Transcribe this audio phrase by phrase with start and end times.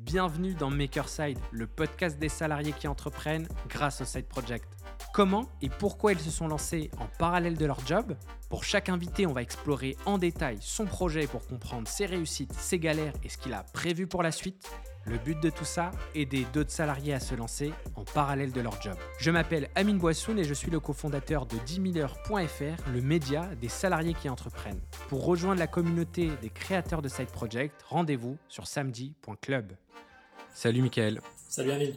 [0.00, 4.64] Bienvenue dans Makerside, le podcast des salariés qui entreprennent grâce au Side Project.
[5.12, 8.16] Comment et pourquoi ils se sont lancés en parallèle de leur job?
[8.48, 12.78] Pour chaque invité, on va explorer en détail son projet pour comprendre ses réussites, ses
[12.78, 14.70] galères et ce qu'il a prévu pour la suite.
[15.04, 18.80] Le but de tout ça, aider d'autres salariés à se lancer en parallèle de leur
[18.82, 18.96] job.
[19.18, 23.68] Je m'appelle Amine Boissoun et je suis le cofondateur de 10 000heures.fr, le média des
[23.68, 24.80] salariés qui entreprennent.
[25.08, 29.72] Pour rejoindre la communauté des créateurs de Side Project, rendez-vous sur samedi.club.
[30.52, 31.20] Salut Mickaël.
[31.48, 31.94] Salut Amine.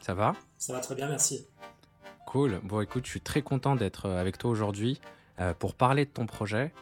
[0.00, 0.34] Ça va?
[0.58, 1.46] Ça va très bien, merci.
[2.26, 2.60] Cool.
[2.62, 5.00] Bon écoute, je suis très content d'être avec toi aujourd'hui
[5.40, 6.72] euh, pour parler de ton projet.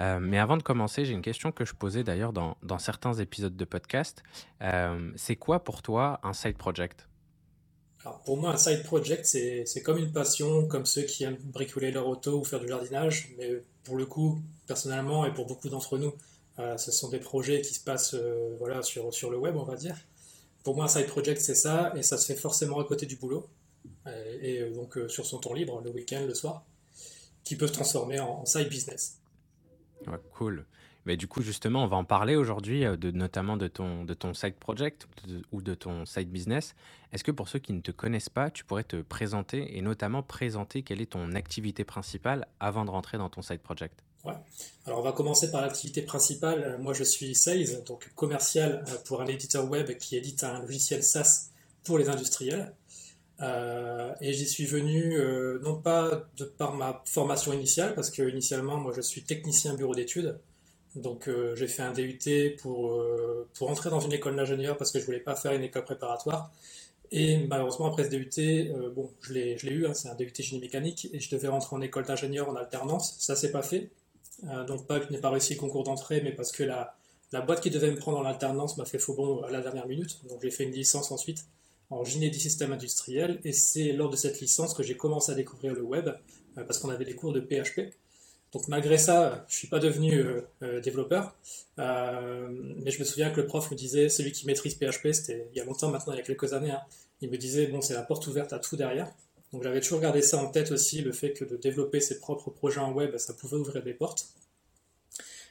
[0.00, 3.56] Euh, mais avant de commencer, j'ai une question que je posais d'ailleurs dans, certains épisodes
[3.56, 4.22] de podcast.
[4.62, 7.08] Euh, c'est quoi pour toi un side project?
[8.04, 11.90] Alors, pour moi, un side project, c'est comme une passion, comme ceux qui aiment bricoler
[11.90, 13.30] leur auto ou faire du jardinage.
[13.38, 16.12] Mais pour le coup, personnellement, et pour beaucoup d'entre nous,
[16.58, 18.16] euh, ce sont des projets qui se passent
[18.58, 19.96] voilà, sur, le web, on va dire.
[20.64, 23.16] Pour moi, un side project, c'est ça, et ça se fait forcément à côté du
[23.16, 23.46] boulot,
[24.40, 26.64] et donc sur son temps libre, le week-end, le soir,
[27.42, 29.18] qui peut se transformer en side business.
[30.32, 30.64] Cool.
[31.06, 34.14] Mais du coup, justement, on va en parler aujourd'hui, euh, de, notamment de ton, de
[34.14, 36.74] ton side project de- ou de ton side business.
[37.12, 40.22] Est-ce que pour ceux qui ne te connaissent pas, tu pourrais te présenter et notamment
[40.22, 44.02] présenter quelle est ton activité principale avant de rentrer dans ton side project?
[44.24, 44.32] Ouais.
[44.86, 46.78] Alors on va commencer par l'activité principale.
[46.80, 51.02] Moi je suis sales, donc commercial euh, pour un éditeur web qui édite un logiciel
[51.02, 51.50] SaaS
[51.84, 52.72] pour les industriels.
[53.40, 58.22] Euh, et j'y suis venu euh, non pas de par ma formation initiale, parce que
[58.28, 60.38] initialement moi je suis technicien bureau d'études.
[60.94, 63.02] Donc euh, j'ai fait un DUT pour,
[63.54, 66.52] pour entrer dans une école d'ingénieur parce que je voulais pas faire une école préparatoire.
[67.10, 71.08] Et malheureusement après ce DUT, bon je l'ai eu, hein, c'est un DUT génie mécanique,
[71.12, 73.16] et je devais rentrer en école d'ingénieur en alternance.
[73.18, 73.90] Ça s'est pas fait.
[74.68, 76.96] Donc pas que je n'ai pas réussi le concours d'entrée, mais parce que la,
[77.32, 79.86] la boîte qui devait me prendre en alternance m'a fait faux bon à la dernière
[79.86, 80.20] minute.
[80.28, 81.46] Donc j'ai fait une licence ensuite
[81.94, 83.40] en génie des systèmes industriels.
[83.44, 86.08] Et c'est lors de cette licence que j'ai commencé à découvrir le web,
[86.58, 87.94] euh, parce qu'on avait des cours de PHP.
[88.52, 91.34] Donc malgré ça, je suis pas devenu euh, euh, développeur.
[91.78, 95.58] Mais je me souviens que le prof me disait, celui qui maîtrise PHP, c'était il
[95.58, 96.82] y a longtemps maintenant, il y a quelques années, hein,
[97.20, 99.10] il me disait, bon, c'est la porte ouverte à tout derrière.
[99.52, 102.50] Donc j'avais toujours gardé ça en tête aussi, le fait que de développer ses propres
[102.50, 104.28] projets en web, ça pouvait ouvrir des portes.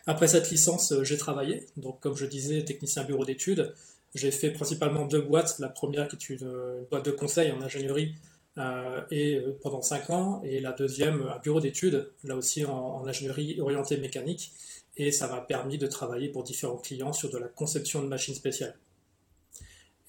[0.05, 1.65] Après cette licence, j'ai travaillé.
[1.77, 3.73] Donc, comme je disais, technicien bureau d'études.
[4.15, 5.59] J'ai fait principalement deux boîtes.
[5.59, 8.15] La première qui est une, boîte de conseil en ingénierie
[8.57, 10.41] euh, et euh, pendant cinq ans.
[10.43, 14.53] Et la deuxième, un bureau d'études, là aussi en, ingénierie orientée mécanique.
[14.97, 18.35] Et ça m'a permis de travailler pour différents clients sur de la conception de machines
[18.35, 18.75] spéciales.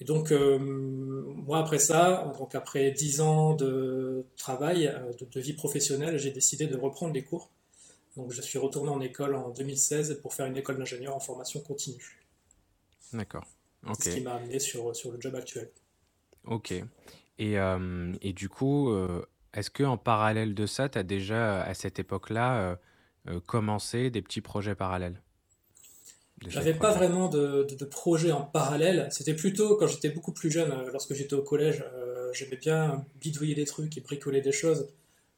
[0.01, 5.55] Et donc, euh, moi, après ça, donc après dix ans de travail, de, de vie
[5.55, 7.49] professionnelle, j'ai décidé de reprendre les cours.
[8.17, 11.61] Donc, je suis retourné en école en 2016 pour faire une école d'ingénieur en formation
[11.61, 12.21] continue.
[13.13, 13.47] D'accord.
[13.93, 14.05] C'est Ok.
[14.05, 15.71] ce qui m'a amené sur, sur le job actuel.
[16.45, 16.73] Ok.
[17.39, 19.25] Et, euh, et du coup, euh,
[19.55, 22.79] est-ce que en parallèle de ça, tu as déjà, à cette époque-là,
[23.29, 25.21] euh, commencé des petits projets parallèles?
[26.47, 29.09] J'avais pas vraiment de, de, de projet en parallèle.
[29.11, 31.85] C'était plutôt quand j'étais beaucoup plus jeune, lorsque j'étais au collège,
[32.33, 34.89] j'aimais bien bidouiller des trucs et bricoler des choses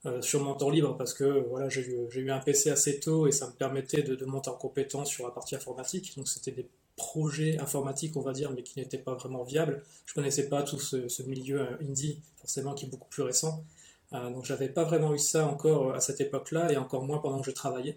[0.06, 3.26] euh, sur mon temps libre parce que voilà, j'ai eu, eu un PC assez tôt
[3.28, 6.14] et ça me permettait de, de monter en compétence sur la partie informatique.
[6.16, 9.82] Donc c'était des projets informatiques, on va dire, mais qui n'étaient pas vraiment viables.
[10.06, 13.64] Je connaissais pas tout ce, ce milieu euh, indie, forcément, qui est beaucoup plus récent.
[14.12, 17.40] Euh, donc j'avais pas vraiment eu ça encore à cette époque-là et encore moins pendant
[17.40, 17.96] que je travaillais.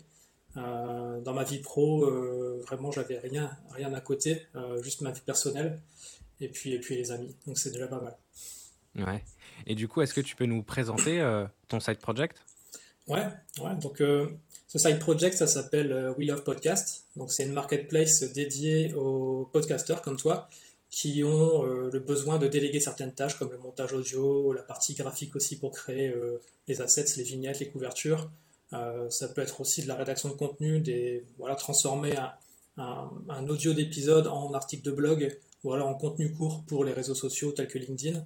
[0.57, 5.11] Euh, dans ma vie pro, euh, vraiment, j'avais rien, rien à côté, euh, juste ma
[5.11, 5.79] vie personnelle
[6.41, 7.35] et puis, et puis les amis.
[7.45, 8.17] Donc c'est déjà pas mal.
[8.95, 9.23] Ouais.
[9.67, 12.43] Et du coup, est-ce que tu peux nous présenter euh, ton side project?
[13.07, 13.27] Ouais,
[13.61, 13.75] ouais.
[13.81, 14.27] Donc euh,
[14.69, 17.05] ce side project, ça s'appelle euh, We Love Podcast.
[17.15, 20.47] Donc c'est une marketplace dédiée aux podcasteurs comme toi
[20.91, 24.93] qui ont euh, le besoin de déléguer certaines tâches comme le montage audio, la partie
[24.93, 28.29] graphique aussi pour créer euh, les assets, les vignettes, les couvertures.
[29.09, 32.13] Ça peut être aussi de la rédaction de contenu, des, voilà, transformer
[32.77, 37.15] un, audio d'épisode en article de blog ou alors en contenu court pour les réseaux
[37.15, 38.23] sociaux tels que LinkedIn.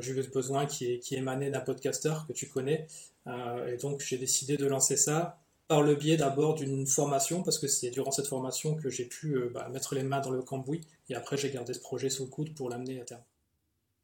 [0.00, 2.86] J'ai eu ce besoin qui, est, qui émanait d'un podcasteur que tu connais.
[3.26, 5.38] Et donc j'ai décidé de lancer ça
[5.68, 9.34] par le biais d'abord d'une formation, parce que c'est durant cette formation que j'ai pu
[9.34, 10.80] euh, bah, mettre les mains dans le cambouis.
[11.10, 13.22] Et après j'ai gardé ce projet sous le coude pour l'amener à terme.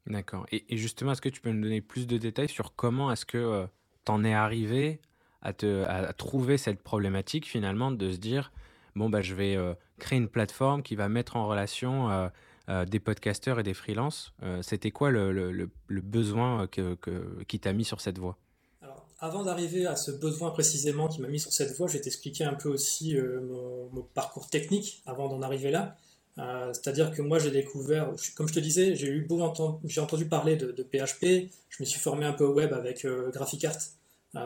[0.06, 0.46] D'accord.
[0.52, 3.38] Et, justement, est-ce que tu peux nous donner plus de détails sur comment est-ce que
[3.38, 3.66] euh,
[4.04, 5.00] t'en es arrivé
[5.40, 8.52] à te, à, trouver cette problématique finalement de se dire,
[8.96, 12.10] bon, bah, je vais euh, créer une plateforme qui va mettre en relation
[12.68, 14.34] euh, des podcasteurs et des freelances.
[14.62, 16.96] C'était quoi le, le, besoin que-
[17.46, 18.38] qui t'a mis sur cette voie?
[19.24, 22.44] Avant d'arriver à ce besoin précisément qui m'a mis sur cette voie, je vais t'expliquer
[22.44, 23.40] un peu aussi euh,
[23.90, 25.96] mon, parcours technique avant d'en arriver là.
[26.36, 29.26] C'est-à-dire que moi j'ai découvert, comme je te disais, j'ai eu
[29.96, 33.78] entendu parler de, PHP, je me suis formé un peu au web avec GraphiCart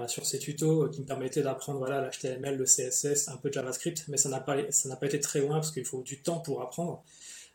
[0.07, 4.05] sur ces tutos qui me permettaient d'apprendre voilà, l'HTML, le CSS, un peu de JavaScript,
[4.07, 6.39] mais ça n'a pas, ça n'a pas été très loin parce qu'il faut du temps
[6.39, 7.03] pour apprendre.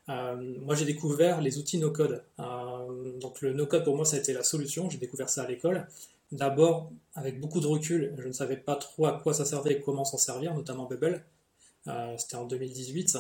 [0.10, 2.24] Euh, moi, j'ai découvert les outils no-code.
[2.40, 4.90] Euh, donc, le no-code, pour moi, ça a été la solution.
[4.90, 5.88] J'ai découvert ça à l'école.
[6.32, 9.80] D'abord, avec beaucoup de recul, je ne savais pas trop à quoi ça servait et
[9.80, 11.24] comment s'en servir, notamment Bubble.
[11.88, 13.18] Euh, c'était en 2018.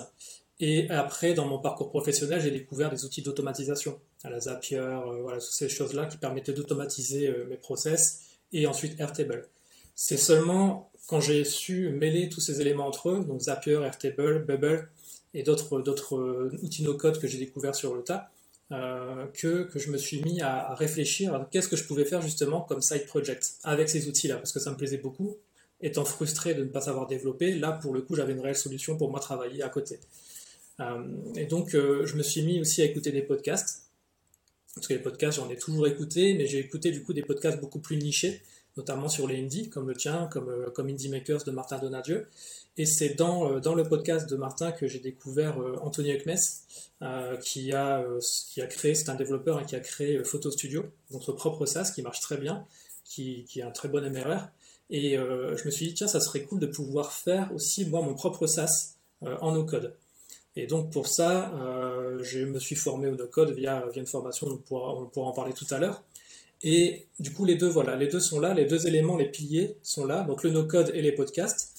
[0.60, 4.86] Et après, dans mon parcours professionnel, j'ai découvert des outils d'automatisation, la Zapier,
[5.22, 8.22] voilà, toutes ces choses-là qui permettaient d'automatiser mes process,
[8.54, 9.48] et ensuite Airtable.
[9.96, 14.90] C'est seulement quand j'ai su mêler tous ces éléments entre eux, donc Zapier, Airtable, Bubble,
[15.34, 18.30] et d'autres, d'autres euh, outils no-code que j'ai découverts sur le tas,
[18.72, 22.22] euh, que, que, je me suis mis à, réfléchir à qu'est-ce que je pouvais faire
[22.22, 25.36] justement comme side project avec ces outils-là, parce que ça me plaisait beaucoup.
[25.82, 28.98] Étant frustré de ne pas savoir développer, là pour le coup j'avais une réelle solution
[28.98, 30.00] pour moi travailler à côté.
[30.80, 31.04] Euh,
[31.36, 33.84] et donc je me suis mis aussi à écouter des podcasts,
[34.76, 37.60] parce que les podcasts j'en ai toujours écouté, mais j'ai écouté du coup des podcasts
[37.60, 38.42] beaucoup plus nichés,
[38.78, 42.28] notamment sur les indies, comme le tien, comme, comme Indie Makers de Martin Donadieu.
[42.76, 46.34] Et c'est dans, euh, dans le podcast de Martin que j'ai découvert euh, Anthony Ekmes,
[47.04, 48.04] euh, qui, a,
[48.50, 52.02] qui a créé, c'est un développeur qui a créé Photo Studio, notre propre SaaS qui
[52.02, 52.66] marche très bien,
[53.04, 54.48] qui, qui a un très bon MRR.
[54.90, 58.14] Et je me suis dit, tiens, ça serait cool de pouvoir faire aussi, moi, mon
[58.14, 59.96] propre SaaS en no-code.
[60.56, 61.52] Et donc pour ça,
[62.22, 65.32] je me suis formé au no-code via, via une formation, on pourra, on pourra en
[65.32, 66.04] parler tout à l'heure.
[66.62, 69.78] Et du coup, les deux, voilà, les deux sont là, les deux éléments, les piliers
[69.82, 71.73] sont là, donc le no-code et les podcasts.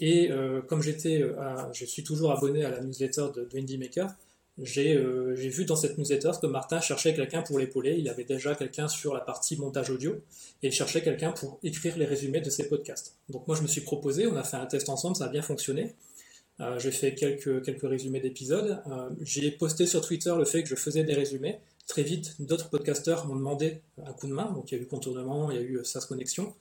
[0.00, 1.34] Et euh, comme j'étais, euh,
[1.72, 4.14] je suis toujours abonné à la newsletter de, de Indie Maker,
[4.60, 7.96] euh, j'ai vu dans cette newsletter que Martin cherchait quelqu'un pour l'épauler.
[7.98, 10.20] Il avait déjà quelqu'un sur la partie montage audio
[10.62, 13.14] et il cherchait quelqu'un pour écrire les résumés de ses podcasts.
[13.28, 15.42] Donc moi je me suis proposé, on a fait un test ensemble, ça a bien
[15.42, 15.94] fonctionné.
[16.78, 18.82] j'ai fait quelques, quelques résumés d'épisodes.
[19.20, 21.60] j'ai posté sur Twitter le fait que je faisais des résumés.
[21.86, 24.50] Très vite, d'autres podcasteurs m'ont demandé un coup de main.
[24.52, 26.52] Donc il y a eu Contournement, il y a eu SaaS Connexion.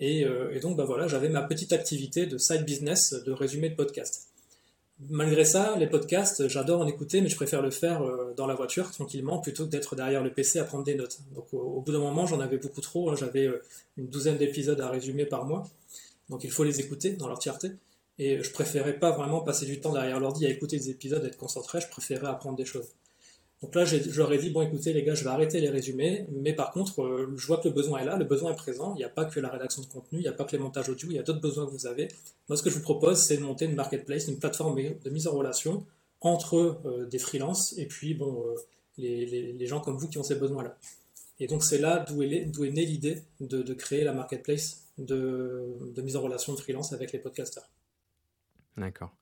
[0.00, 3.74] Euh, et, donc, bah voilà, j'avais ma petite activité de side business de résumé de
[3.74, 4.28] podcast.
[5.10, 8.54] Malgré ça, les podcasts, j'adore en écouter, mais je préfère le faire euh, dans la
[8.54, 11.18] voiture tranquillement plutôt que d'être derrière le PC à prendre des notes.
[11.34, 13.10] Donc, au, bout d'un moment, j'en avais beaucoup trop.
[13.10, 13.16] Hein.
[13.16, 13.62] j'avais euh,
[13.96, 15.68] une douzaine d'épisodes à résumer par mois.
[16.28, 17.70] Donc, il faut les écouter dans leur entièreté.
[18.20, 21.36] Et je préférais pas vraiment passer du temps derrière l'ordi à écouter des épisodes être
[21.36, 21.80] concentré.
[21.80, 22.88] Je préférais apprendre des choses.
[23.62, 26.70] Donc là, j'aurais dit, bon, écoutez, les gars, je vais arrêter les résumés, mais par
[26.70, 29.04] contre, euh, je vois que le besoin est là, le besoin est présent, il n'y
[29.04, 31.08] a pas que la rédaction de contenu, il n'y a pas que les montages audio,
[31.10, 32.06] il y a d'autres besoins que vous avez.
[32.48, 35.26] Moi, ce que je vous propose, c'est de monter une marketplace, une plateforme de mise
[35.26, 35.84] en relation
[36.20, 38.54] entre euh, des freelances et puis, bon, euh,
[38.96, 40.76] les, gens comme vous qui ont ces besoins-là.
[41.40, 45.64] Et donc, c'est là d'où est, née l'idée de, créer la marketplace de,
[45.94, 47.68] de mise en relation de freelance avec les podcasters.
[48.76, 49.12] D'accord.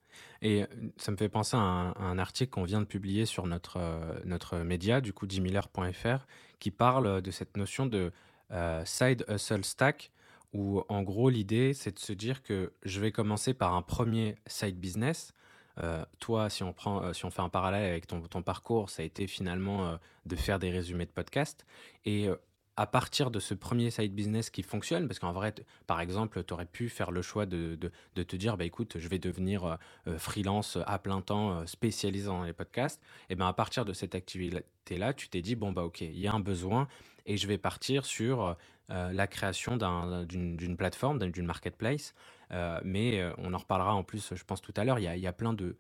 [0.43, 0.65] Et
[0.97, 3.81] ça me fait penser à un, article qu'on vient de publier sur notre,
[4.25, 6.27] notre média, du coup, jimiller.fr,
[6.59, 8.13] qui parle de cette notion de
[8.85, 10.13] side hustle stack,
[10.53, 14.37] où en gros, l'idée, c'est de se dire que je vais commencer par un premier
[14.47, 15.33] side business.
[16.21, 19.05] toi, si on, prend, si on fait un parallèle avec ton, ton parcours, ça a
[19.07, 21.65] été finalement de faire des résumés de podcast.
[22.05, 22.29] Et
[22.77, 25.55] à partir de ce premier side business qui fonctionne, parce qu'en vrai,
[25.87, 27.79] par exemple, tu aurais pu faire le choix de,
[28.15, 29.77] te dire, bah, écoute, je vais devenir euh,
[30.09, 33.01] euh, freelance à plein temps euh, spécialisé dans les podcasts,
[33.31, 36.27] et bien à partir de cette activité-là, tu t'es dit, bon, bah ok, il y
[36.27, 36.87] a un besoin,
[37.25, 38.57] et je vais partir sur
[38.89, 42.15] la création d'une plateforme, d'une marketplace.
[42.51, 45.53] Mais on en reparlera en plus, je pense, tout à l'heure, il y a, plein
[45.55, 45.77] de,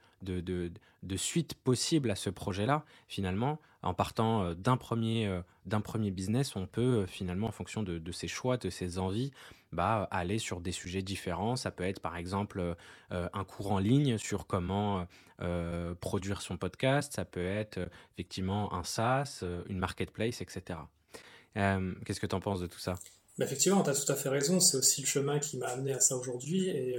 [1.16, 6.80] suites possibles à ce projet-là, finalement en partant euh, d'un premier, euh, business, on peut
[6.80, 9.30] euh, finalement, en fonction de, ses choix, de ses envies,
[9.72, 11.56] bah, aller sur des sujets différents.
[11.56, 12.76] Ça peut être par exemple
[13.10, 15.06] un cours en ligne sur comment
[16.00, 17.80] produire son podcast, ça peut être
[18.14, 20.78] effectivement un SaaS, une marketplace, etc.
[21.54, 22.94] Qu'est-ce que tu en penses de tout ça?
[23.40, 24.60] Effectivement, tu as tout à fait raison.
[24.60, 26.68] C'est aussi le chemin qui m'a amené à ça aujourd'hui.
[26.68, 26.98] Et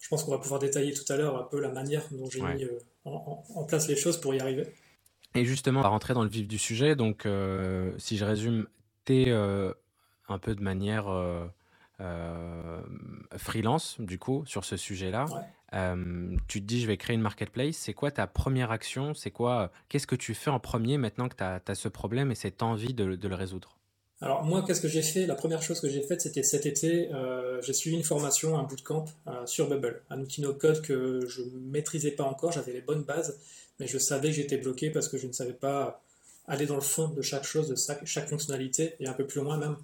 [0.00, 2.40] je pense qu'on va pouvoir détailler tout à l'heure un peu la manière dont j'ai
[2.42, 2.66] mis
[3.04, 4.66] en, place les choses pour y arriver.
[5.34, 6.96] Et justement, on va rentrer dans le vif du sujet.
[6.96, 8.66] Donc, euh, si je résume,
[9.04, 9.72] tu es euh,
[10.28, 11.46] un peu de manière euh,
[13.36, 15.26] freelance, du coup, sur ce sujet-là.
[16.48, 17.76] tu te dis, je vais créer une marketplace.
[17.76, 19.14] C'est quoi ta première action?
[19.14, 22.34] C'est quoi Qu'est-ce que tu fais en premier maintenant que tu as, ce problème et
[22.34, 23.76] cette envie de, le résoudre?
[24.22, 25.26] Alors moi, qu'est-ce que j'ai fait?
[25.26, 27.08] La première chose que j'ai faite, c'était cet été,
[27.62, 29.06] j'ai suivi une formation, un bootcamp
[29.46, 33.38] sur Bubble, un outil no-code que je maîtrisais pas encore, j'avais les bonnes bases,
[33.78, 36.02] mais je savais que j'étais bloqué parce que je ne savais pas
[36.46, 39.56] aller dans le fond de chaque chose, de chaque, fonctionnalité, et un peu plus loin
[39.56, 39.76] même.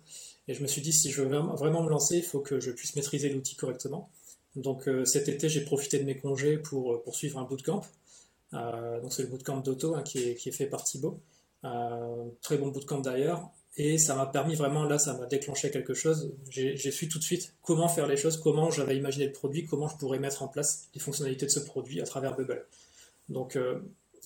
[0.48, 2.70] Et je me suis dit, si je veux vraiment me lancer, il faut que je
[2.70, 4.10] puisse maîtriser l'outil correctement.
[4.54, 7.82] Donc euh, cet été, j'ai profité de mes congés pour euh, poursuivre un bootcamp.
[8.52, 11.20] donc c'est le bootcamp d'auto hein, qui, est, fait par Thibaut.
[12.42, 13.50] très bon bootcamp d'ailleurs.
[13.78, 16.32] Et ça m'a permis vraiment, là, ça m'a déclenché quelque chose.
[16.48, 19.88] J'ai su tout de suite comment faire les choses, comment j'avais imaginé le produit, comment
[19.88, 22.64] je pourrais mettre en place les fonctionnalités de ce produit à travers Bubble.
[23.28, 23.80] Donc euh,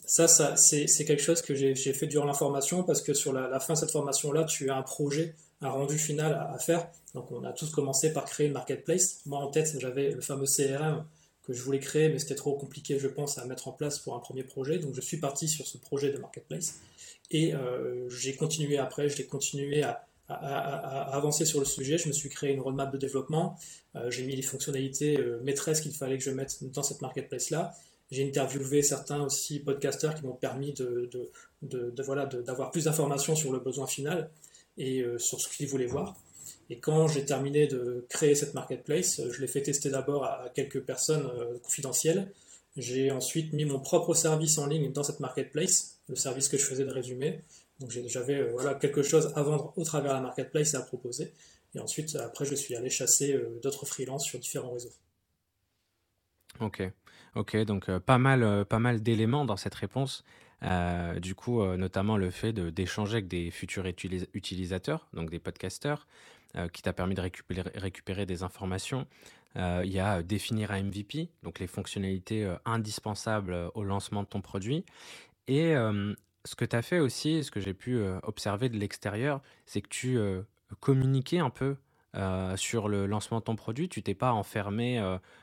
[0.07, 3.75] ça, c'est quelque chose que j'ai fait durant la formation parce que sur la, fin
[3.75, 6.89] de cette formation-là, tu as un projet, un rendu final à, faire.
[7.15, 9.21] Donc on a tous commencé par créer une marketplace.
[9.27, 11.05] Moi en tête, j'avais le fameux CRM
[11.53, 14.21] je voulais créer, mais c'était trop compliqué, je pense, à mettre en place pour un
[14.21, 14.79] premier projet.
[14.79, 16.81] Donc je suis parti sur ce projet de marketplace.
[17.31, 21.99] Et euh, j'ai continué après, j'ai continué à, avancer sur le sujet.
[21.99, 23.59] Je me suis créé une roadmap de développement.
[23.97, 27.73] Euh, j'ai mis les fonctionnalités euh, maîtresses qu'il fallait que je mette dans cette marketplace-là.
[28.13, 31.11] J'ai interviewé certains aussi podcasters qui m'ont permis de,
[32.05, 34.31] voilà, d'avoir plus d'informations sur le besoin final
[34.79, 36.17] et sur ce qu'ils voulaient voir.
[36.69, 40.81] Et quand j'ai terminé de créer cette marketplace, je l'ai fait tester d'abord à quelques
[40.81, 41.31] personnes
[41.63, 42.31] confidentielles.
[42.77, 46.65] J'ai ensuite mis mon propre service en ligne dans cette marketplace le service que je
[46.65, 47.41] faisais de résumé.
[47.79, 50.83] Donc j'avais euh, voilà, quelque chose à vendre au travers de la marketplace et à
[50.83, 51.33] proposer.
[51.75, 54.93] Et ensuite, après, je suis allé chasser euh, d'autres freelances sur différents réseaux.
[56.59, 56.83] Ok,
[57.37, 60.25] ok, donc euh, pas mal, pas mal d'éléments dans cette réponse.
[61.23, 63.87] du coup, notamment le fait d'échanger avec des futurs
[64.35, 66.07] utilisateurs, donc des podcasteurs,
[66.73, 67.23] qui t'a permis de
[67.77, 69.07] récupérer, des informations.
[69.57, 74.85] Il y a définir un MVP, donc les fonctionnalités indispensables au lancement de ton produit.
[75.49, 75.75] Et
[76.45, 79.89] ce que tu as fait aussi, ce que j'ai pu observer de l'extérieur, c'est que
[79.89, 80.19] tu
[80.81, 81.77] communiquais un peu
[82.57, 83.89] sur le lancement de ton produit.
[83.89, 85.01] Tu t'es pas enfermé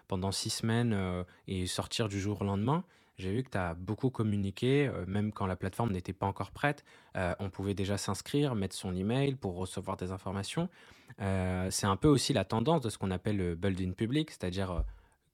[0.08, 2.84] pendant six semaines et sortir du jour au lendemain.
[3.18, 6.86] J'ai vu que tu as beaucoup communiqué, même quand la plateforme n'était pas encore prête.
[7.16, 10.70] on pouvait déjà s'inscrire, mettre son email pour recevoir des informations.
[11.18, 14.84] c'est un peu aussi la tendance de ce qu'on appelle le building public, c'est-à-dire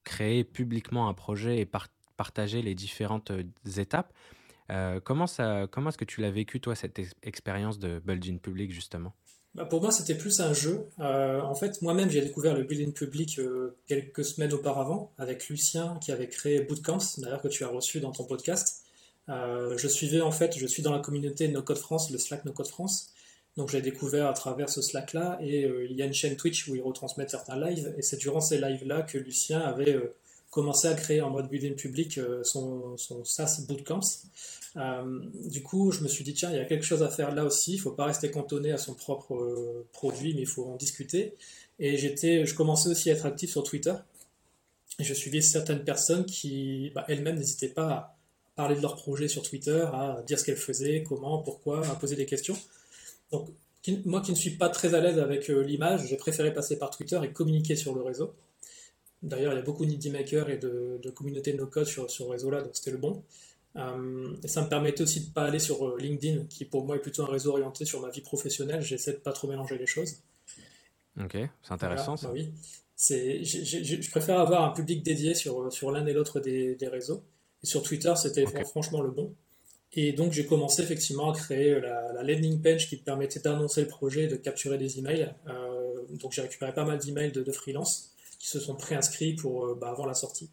[0.04, 1.68] créer publiquement un projet et
[2.16, 3.32] partager les différentes
[3.78, 4.14] étapes.
[4.70, 8.72] Euh, comment ça, comment est-ce que tu l'as vécu, toi, cette expérience de building public,
[8.72, 9.14] justement?
[9.56, 10.88] Bah Pour moi, c'était plus un jeu.
[11.00, 15.98] Euh, en fait, moi-même, j'ai découvert le building public euh, quelques semaines auparavant avec Lucien
[16.02, 18.84] qui avait créé Bootcamps, d'ailleurs, que tu as reçu dans ton podcast.
[19.28, 22.52] je suivais, en fait, je suis dans la communauté No Code France, le Slack No
[22.52, 23.10] Code France.
[23.56, 26.76] Donc j'ai découvert à travers ce Slack-là, et il y a une chaîne Twitch où
[26.76, 29.96] ils retransmettent certains lives, et c'est durant ces lives-là que Lucien avait
[30.54, 34.22] commencé à créer en mode building public euh, son, son SaaS Bootcamps.
[34.76, 37.34] Euh, du coup, je me suis dit, tiens, il y a quelque chose à faire
[37.34, 37.74] là aussi.
[37.74, 40.76] Il ne faut pas rester cantonné à son propre euh, produit, mais il faut en
[40.76, 41.36] discuter.
[41.80, 43.94] Et j'étais, je commençais aussi à être actif sur Twitter.
[45.00, 48.18] Je suivais certaines personnes qui, bah, elles-mêmes, n'hésitaient pas à
[48.56, 52.16] parler de leur projet sur Twitter, à dire ce qu'elles faisaient, comment, pourquoi, à poser
[52.16, 52.58] des questions.
[53.32, 53.50] Donc,
[54.06, 57.20] moi qui ne suis pas très à l'aise avec l'image, j'ai préféré passer par Twitter
[57.24, 58.34] et communiquer sur le réseau.
[59.24, 62.72] D'ailleurs, il y a beaucoup d'indie makers et de, communautés no-code sur, ce réseau-là, donc
[62.74, 63.24] c'était le bon.
[63.76, 66.86] Euh, et ça me permettait aussi de ne pas aller sur euh, LinkedIn, qui pour
[66.86, 68.82] moi est plutôt un réseau orienté sur ma vie professionnelle.
[68.82, 70.18] J'essaie de pas trop mélanger les choses.
[71.20, 72.28] Ok, c'est intéressant ça.
[72.28, 72.52] Bah oui.
[72.98, 77.24] je préfère avoir un public dédié sur, sur l'un et l'autre des, réseaux.
[77.64, 79.34] Et sur Twitter, c'était franchement le bon.
[79.96, 84.24] Et donc j'ai commencé effectivement à créer la, landing page qui permettait d'annoncer le projet
[84.24, 85.34] et de capturer des emails.
[85.48, 89.66] Euh, donc j'ai récupéré pas mal d'emails de, de freelance qui se sont préinscrits pour,
[89.66, 90.50] euh, bah, avant la sortie.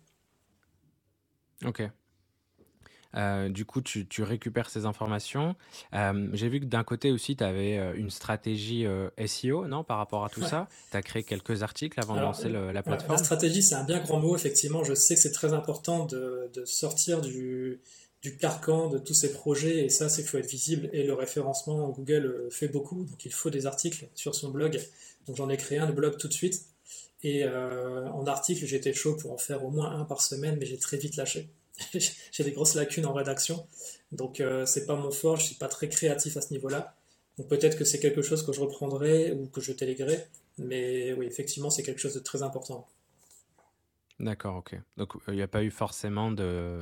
[1.65, 1.83] Ok.
[3.17, 5.57] Euh, du coup, tu, récupères ces informations.
[5.95, 8.87] Euh, j'ai vu que d'un côté aussi, tu avais une stratégie
[9.27, 10.69] SEO, non, par rapport à tout ça.
[10.91, 13.13] Tu as créé quelques articles avant de lancer la plateforme.
[13.13, 14.85] la stratégie, c'est un bien grand mot, effectivement.
[14.85, 17.81] Je sais que c'est très important de, sortir du,
[18.23, 19.85] du, carcan de tous ces projets.
[19.85, 20.89] Et ça, c'est qu'il faut être visible.
[20.93, 23.05] Et le référencement, Google fait beaucoup.
[23.05, 24.81] Donc, il faut des articles sur son blog.
[25.27, 26.65] Donc, j'en ai créé un, le blog tout de suite.
[27.23, 30.67] Et euh, en article, j'étais chaud pour en faire au moins un par semaine, mais
[30.67, 31.51] j'ai très vite lâché.
[32.33, 33.67] j'ai des grosses lacunes en rédaction,
[34.13, 36.95] donc euh, c'est pas mon fort, je suis pas très créatif à ce niveau-là.
[37.39, 40.27] Donc peut-être que c'est quelque chose que je reprendrai ou que je téléguerai,
[40.59, 42.87] mais oui, effectivement, c'est quelque chose de très important.
[44.21, 44.79] D'accord, ok.
[44.99, 46.79] Donc il n'y a pas eu forcément de,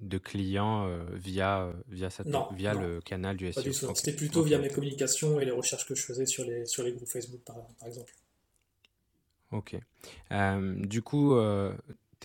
[0.00, 2.26] de clients euh, via, via, cette,
[2.56, 3.94] via le canal du SEO.
[3.94, 6.92] C'était plutôt via mes communications et les recherches que je faisais sur les, sur les
[6.92, 8.12] groupes Facebook, par exemple.
[9.52, 9.76] Ok.
[10.32, 11.36] Euh, du coup,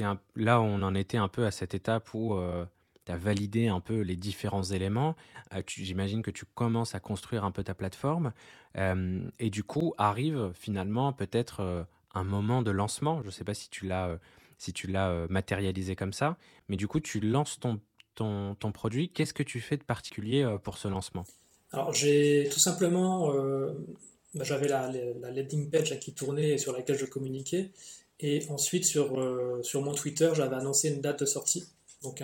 [0.01, 2.65] euh, là, on en était un peu à cette étape où euh,
[3.05, 5.15] tu as validé un peu les différents éléments.
[5.67, 8.33] J'imagine que tu commences à construire un peu ta plateforme.
[8.75, 13.21] et du coup, arrive finalement peut-être un moment de lancement.
[13.21, 14.19] Je ne sais pas si tu l'as
[14.59, 14.73] si
[15.29, 16.37] matérialisé comme ça,
[16.67, 19.09] mais du coup, tu lances ton produit.
[19.09, 21.25] Qu'est-ce que tu fais de particulier pour ce lancement?
[21.71, 23.33] Alors, j'ai tout simplement
[24.35, 27.71] bah, j'avais la, la, landing page qui tournait et sur laquelle je communiquais.
[28.21, 31.67] Et ensuite, sur, euh, sur mon Twitter, j'avais annoncé une date de sortie.
[32.03, 32.21] Donc,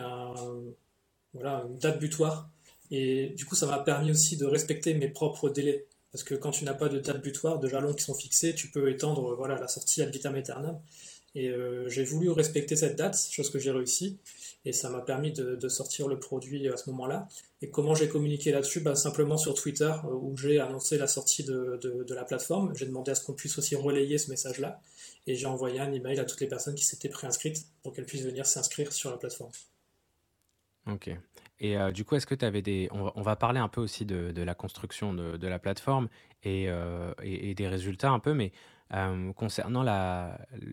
[1.33, 2.49] voilà, une date butoir.
[2.91, 5.85] Et du coup, ça m'a permis aussi de respecter mes propres délais.
[6.11, 8.69] Parce que quand tu n'as pas de date butoir, de jalons qui sont fixés, tu
[8.69, 10.79] peux étendre voilà, la sortie ad vitam aeternam.
[11.33, 14.17] Et euh, j'ai voulu respecter cette date, chose que j'ai réussi.
[14.63, 17.27] Et ça m'a permis de, sortir le produit à ce moment-là.
[17.61, 18.79] Et comment j'ai communiqué là-dessus?
[18.79, 22.73] Bah, Simplement sur Twitter, euh, où j'ai annoncé la sortie de, de la plateforme.
[22.75, 24.81] J'ai demandé à ce qu'on puisse aussi relayer ce message-là.
[25.27, 28.25] Et j'ai envoyé un email à toutes les personnes qui s'étaient préinscrites pour qu'elles puissent
[28.25, 29.51] venir s'inscrire sur la plateforme.
[30.87, 31.09] Ok.
[31.59, 32.89] Et euh, du coup, est-ce que tu avais des...
[32.91, 36.09] On va, parler un peu aussi de, de la construction de, de la plateforme
[36.43, 38.51] et, euh, et, des résultats un peu, mais
[38.93, 39.83] euh, concernant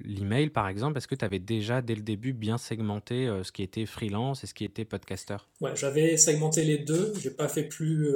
[0.05, 3.63] l'email, par exemple, est-ce que tu avais déjà, dès le début, bien segmenté ce qui
[3.63, 5.37] était freelance et ce qui était podcaster?
[5.61, 7.15] Ouais, j'avais segmenté les deux.
[7.21, 8.13] J'ai pas fait plus,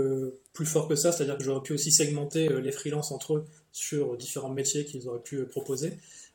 [0.52, 4.16] plus fort que ça, c'est-à-dire que j'aurais pu aussi segmenter les freelances entre eux sur
[4.16, 5.93] différents métiers qu'ils auraient pu proposer.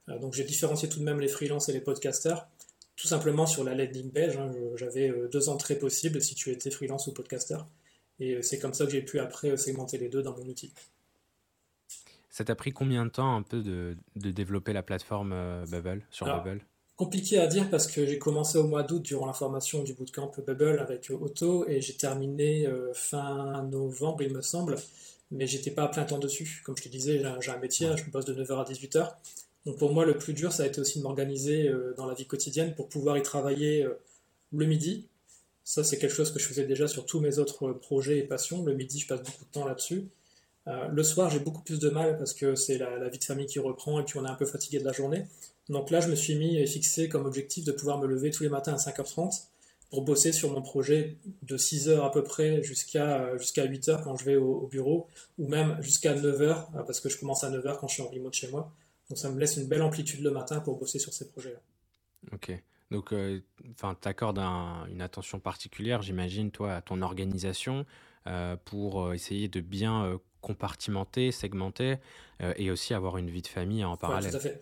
[0.08, 2.48] Donc j'ai différencié tout de même les freelances et les podcasters
[3.02, 4.38] tout simplement sur la landing page.
[4.38, 7.58] Hein, j'avais euh, deux entrées possibles si tu étais freelance ou podcaster.
[8.20, 10.46] Et euh, c'est comme ça que j'ai pu après euh, segmenter les deux dans mon
[10.46, 10.72] outil.
[12.30, 15.36] Ça t'a pris combien de temps un peu de, développer la plateforme
[15.68, 16.64] Bubble sur Bubble?
[16.96, 20.32] Compliqué à dire parce que j'ai commencé au mois d'août durant la formation du bootcamp
[20.38, 24.78] Bubble avec Otto et j'ai terminé fin novembre il me semble,
[25.30, 26.62] mais j'étais pas à plein temps dessus.
[26.64, 29.10] Comme je te disais, j'ai un métier, je bosse de 9h à 18h
[29.66, 32.16] donc pour moi, le plus dur, ça a été aussi de m'organiser euh, dans la
[32.16, 34.00] vie quotidienne pour pouvoir y travailler euh,
[34.52, 35.08] le midi.
[35.64, 38.64] Ça, c'est quelque chose que je faisais déjà sur tous mes autres projets et passions.
[38.64, 40.08] Le midi, je passe beaucoup de temps là-dessus.
[40.68, 43.46] Euh, le soir, j'ai beaucoup plus de mal parce que c'est la, vie de famille
[43.46, 45.26] qui reprend et puis on est un peu fatigué de la journée.
[45.70, 48.44] Donc là, je me suis mis et fixé comme objectif de pouvoir me lever tous
[48.44, 49.44] les matins à 5h30
[49.92, 54.26] pour bosser sur mon projet de 6h à peu près jusqu'à jusqu'à 8h quand je
[54.26, 57.88] vais au, au bureau ou même jusqu'à 9h parce que je commence à 9h quand
[57.88, 58.72] je suis en remote chez moi.
[59.12, 61.60] Donc ça me laisse une belle amplitude le matin pour bosser sur ces projets-là.
[62.32, 62.58] Ok.
[62.92, 63.42] Donc, euh,
[63.78, 67.86] tu accordes une attention particulière, j'imagine, toi, à ton organisation
[68.28, 71.98] euh, pour euh, essayer de bien compartimenter, segmenter
[72.56, 74.32] et aussi avoir une vie de famille en parallèle.
[74.32, 74.62] tout à fait.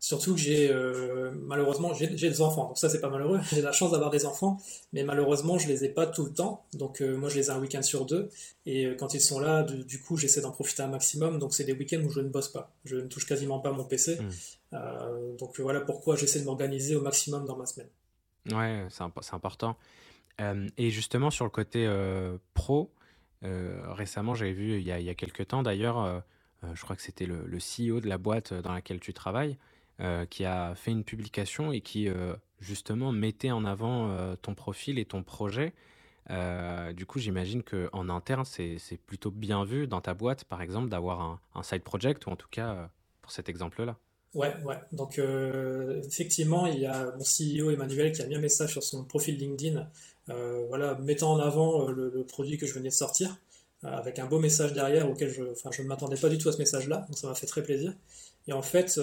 [0.00, 3.38] Surtout que j'ai euh, malheureusement j'ai des enfants, donc ça c'est pas malheureux.
[3.52, 4.58] J'ai la chance d'avoir des enfants,
[4.94, 6.64] mais malheureusement je les ai pas tout le temps.
[6.72, 8.30] Donc euh, moi je les ai un week-end sur deux,
[8.64, 11.38] et euh, quand ils sont là, du, coup j'essaie d'en profiter un maximum.
[11.38, 13.84] Donc c'est des week-ends où je ne bosse pas, je ne touche quasiment pas mon
[13.84, 14.18] PC.
[14.18, 15.36] Hmm.
[15.38, 17.88] donc voilà pourquoi j'essaie de m'organiser au maximum dans ma semaine.
[18.50, 19.76] Ouais, c'est important.
[20.78, 21.86] et justement sur le côté
[22.54, 22.90] pro,
[23.42, 26.22] récemment j'avais vu il y, a, il y a quelques temps d'ailleurs.
[26.72, 29.58] je crois que c'était le, le, CEO de la boîte dans laquelle tu travailles,
[30.02, 34.54] euh, qui a fait une publication et qui euh, justement mettait en avant euh, ton
[34.54, 35.74] profil et ton projet.
[36.94, 41.20] du coup, j'imagine qu'en interne, c'est plutôt bien vu dans ta boîte, par exemple, d'avoir
[41.20, 42.88] un, un, side project, ou en tout cas
[43.20, 43.98] pour cet exemple-là.
[44.32, 44.78] Ouais, ouais.
[44.92, 45.20] Donc,
[46.06, 49.36] effectivement, il y a mon CEO Emmanuel qui a mis un message sur son profil
[49.36, 49.86] LinkedIn,
[50.68, 53.36] voilà, mettant en avant le, produit que je venais de sortir,
[53.82, 56.58] avec un beau message derrière auquel je, je ne m'attendais pas du tout à ce
[56.58, 57.92] message-là, donc ça m'a fait très plaisir.
[58.46, 58.98] Et en fait,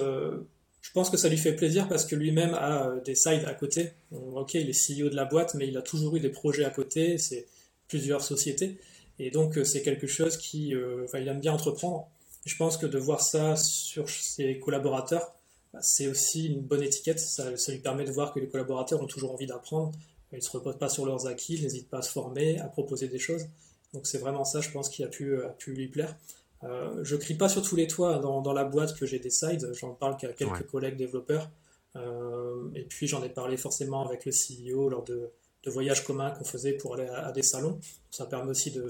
[0.87, 3.53] je pense que ça lui fait plaisir parce que lui-même a euh, des sides à
[3.53, 3.91] côté.
[4.11, 6.69] Ok, il est CEO de la boîte, mais il a toujours eu des projets à
[6.69, 7.45] côté, c'est
[7.89, 8.77] plusieurs sociétés.
[9.19, 12.07] Et donc, euh, c'est quelque chose qui, euh, il aime bien entreprendre.
[12.45, 15.35] Je pense que de voir ça sur ses collaborateurs,
[15.73, 17.19] bah, c'est aussi une bonne étiquette.
[17.19, 19.91] Ça, lui permet de voir que les collaborateurs ont toujours envie d'apprendre.
[20.31, 22.69] Ils ne se reposent pas sur leurs acquis, ils n'hésitent pas à se former, à
[22.69, 23.45] proposer des choses.
[23.93, 26.15] Donc, c'est vraiment ça, je pense, qui a pu, a pu lui plaire.
[26.63, 29.71] Euh, je crie pas sur tous les toits dans, la boîte que j'ai des sides,
[29.73, 31.49] j'en parle qu'à quelques collègues développeurs.
[31.95, 35.31] Euh, et puis j'en ai parlé forcément avec le CEO lors de,
[35.65, 37.79] voyages communs qu'on faisait pour aller à, des salons.
[38.09, 38.87] Ça permet aussi de,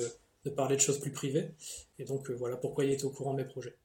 [0.56, 1.52] parler de choses plus privées.
[2.00, 3.76] Et donc euh, voilà pourquoi il est au courant de mes projets.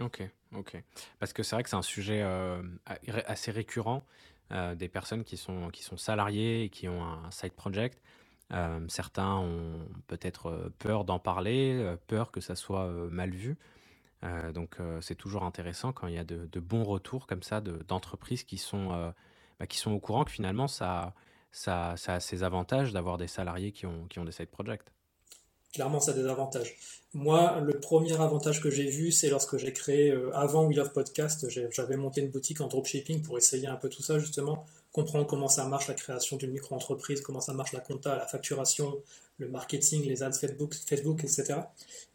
[0.00, 0.22] Ok,
[0.54, 0.82] ok.
[1.20, 2.22] Parce que c'est vrai que c'est un sujet
[3.26, 4.02] assez récurrent
[4.50, 8.02] des personnes qui sont, qui sont salariées et qui ont un side project.
[8.52, 13.56] Euh, certains ont peut-être euh, peur d'en parler, euh, peur que ça soit mal vu.
[14.54, 18.56] donc c'est toujours intéressant quand il y a de, bons retours comme ça d'entreprises qui,
[18.56, 19.12] sont
[19.58, 21.12] bah, qui sont au courant que finalement ça,
[21.52, 24.93] ça, ça a ses avantages d'avoir des salariés qui ont, qui ont des side projects.
[25.74, 26.76] Clairement, ça a des avantages.
[27.12, 31.46] Moi, le premier avantage que j'ai vu, c'est lorsque j'ai créé, avant We Love Podcast,
[31.48, 35.48] j'avais monté une boutique en dropshipping pour essayer un peu tout ça, justement, comprendre comment
[35.48, 38.96] ça marche la création d'une micro-entreprise, comment ça marche la compta, la facturation,
[39.38, 41.54] le marketing, les ads Facebook, Facebook etc.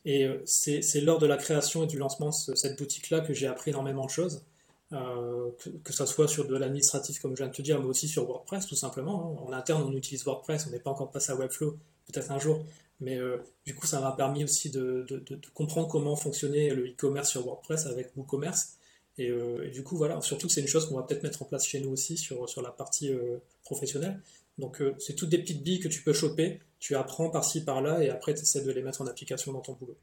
[0.06, 3.48] Et euh, c'est lors de la création et du lancement de cette boutique-là que j'ai
[3.48, 4.46] appris énormément de choses,
[4.94, 5.50] euh,
[5.84, 8.26] que, ce soit sur de l'administratif, comme je viens de te dire, mais aussi sur
[8.26, 9.38] WordPress, tout simplement.
[9.38, 9.46] Hein.
[9.46, 12.64] En interne, on utilise WordPress, on n'est pas encore passé à Webflow, peut-être un jour,
[13.00, 15.06] mais euh, du coup, ça m'a permis aussi de,
[15.54, 18.78] comprendre comment fonctionnait le e-commerce sur WordPress avec WooCommerce
[19.20, 21.46] euh, et, du coup, voilà, surtout que c'est une chose qu'on va peut-être mettre en
[21.46, 24.22] place chez nous aussi sur, sur la partie euh, professionnelle.
[24.58, 28.10] Donc c'est toutes des petites billes que tu peux choper, tu apprends par-ci par-là et
[28.10, 29.98] après tu essaies de les mettre en application dans ton boulot.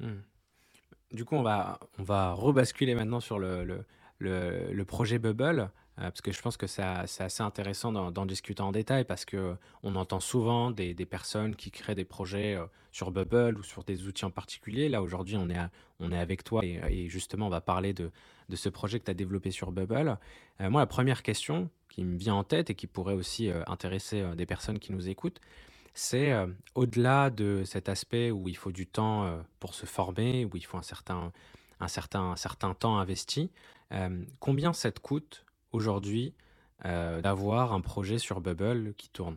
[0.00, 0.20] Hmm.
[1.12, 3.86] Du coup, on va, on va rebasculer maintenant sur le, le,
[4.18, 9.04] le, projet Bubble, parce que je pense que c'est assez intéressant d'en discuter en détail,
[9.04, 13.82] parce qu'on entend souvent des, personnes qui créent des projets euh, sur Bubble ou sur
[13.84, 14.88] des outils en particulier.
[14.88, 15.58] Là, aujourd'hui, on, est
[15.98, 18.10] on est avec toi et, justement, on va parler de,
[18.54, 20.18] ce projet que tu as développé sur Bubble.
[20.60, 24.22] Euh, moi, la première question qui me vient en tête et qui pourrait aussi intéresser
[24.36, 25.40] des personnes qui nous écoutent,
[25.94, 26.32] c'est
[26.76, 30.76] au-delà de cet aspect où il faut du temps pour se former, où il faut
[30.76, 31.32] un certain,
[31.80, 33.50] un certain, certain temps investi,
[34.38, 36.34] combien ça te coûte aujourd'hui
[36.84, 39.36] d'avoir un projet sur Bubble qui tourne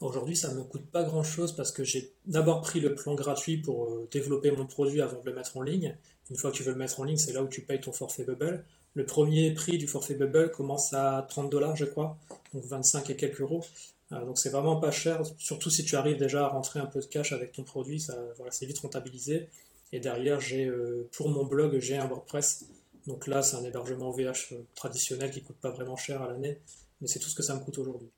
[0.00, 3.58] Aujourd'hui, ça ne me coûte pas grand-chose parce que j'ai d'abord pris le plan gratuit
[3.58, 5.96] pour développer mon produit avant de le mettre en ligne.
[6.28, 7.92] Une fois que tu veux le mettre en ligne, c'est là où tu payes ton
[7.92, 8.64] forfait Bubble.
[8.94, 12.18] Le premier prix du forfait Bubble commence à 30 dollars, je crois,
[12.52, 13.64] donc 25 et quelques euros.
[14.12, 17.00] Euh, donc c'est vraiment pas cher, surtout si tu arrives déjà à rentrer un peu
[17.00, 18.04] de cash avec ton produit,
[18.50, 19.48] c'est vite rentabilisé.
[19.92, 22.64] Et derrière, j'ai euh, pour mon blog, j'ai un WordPress.
[23.06, 26.60] Donc là, c'est un hébergement VH euh, traditionnel qui coûte pas vraiment cher à l'année,
[27.00, 28.10] mais c'est tout ce que ça me coûte aujourd'hui.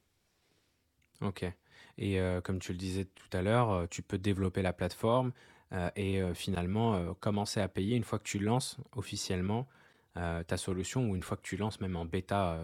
[1.21, 1.45] Ok.
[1.97, 5.31] Et comme tu le disais tout à l'heure, tu peux développer la plateforme
[5.95, 9.69] et finalement commencer à payer une fois que tu lances officiellement
[10.15, 12.59] ta solution ou une fois que tu lances même en bêta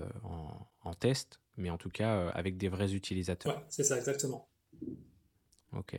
[0.82, 3.56] en test mais en tout cas euh, avec des vrais utilisateurs.
[3.56, 4.48] Ouais, c'est ça, exactement.
[5.72, 5.96] Ok.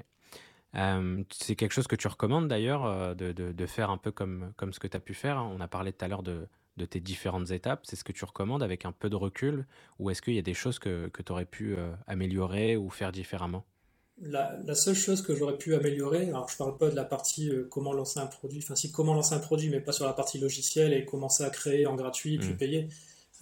[0.75, 4.53] Euh, c'est quelque chose que tu recommandes d'ailleurs euh, de, de, faire un peu comme,
[4.55, 5.37] comme ce que tu as pu faire.
[5.37, 5.51] Hein?
[5.55, 7.81] On a parlé tout à l'heure de, de, tes différentes étapes.
[7.83, 9.65] C'est ce que tu recommandes avec un peu de recul
[9.99, 11.75] ou est-ce qu'il y a des choses que, que tu aurais pu
[12.07, 13.65] améliorer ou faire différemment?
[14.23, 17.51] La, la, seule chose que j'aurais pu améliorer, alors je parle pas de la partie
[17.71, 20.37] comment lancer un produit, enfin si comment lancer un produit, mais pas sur la partie
[20.37, 22.57] logicielle et commencer à créer en gratuit puis mmh.
[22.57, 22.87] payer.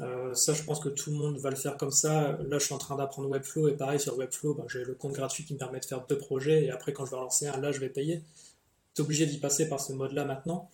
[0.01, 2.38] Euh, ça, je pense que tout le monde va le faire comme ça.
[2.47, 5.13] Là, je suis en train d'apprendre Webflow et pareil sur Webflow, ben, j'ai le compte
[5.13, 7.47] gratuit qui me permet de faire deux projets et après, quand je vais en lancer
[7.47, 8.21] un, là, je vais payer.
[8.95, 10.69] Tu es obligé d'y passer par ce mode-là maintenant.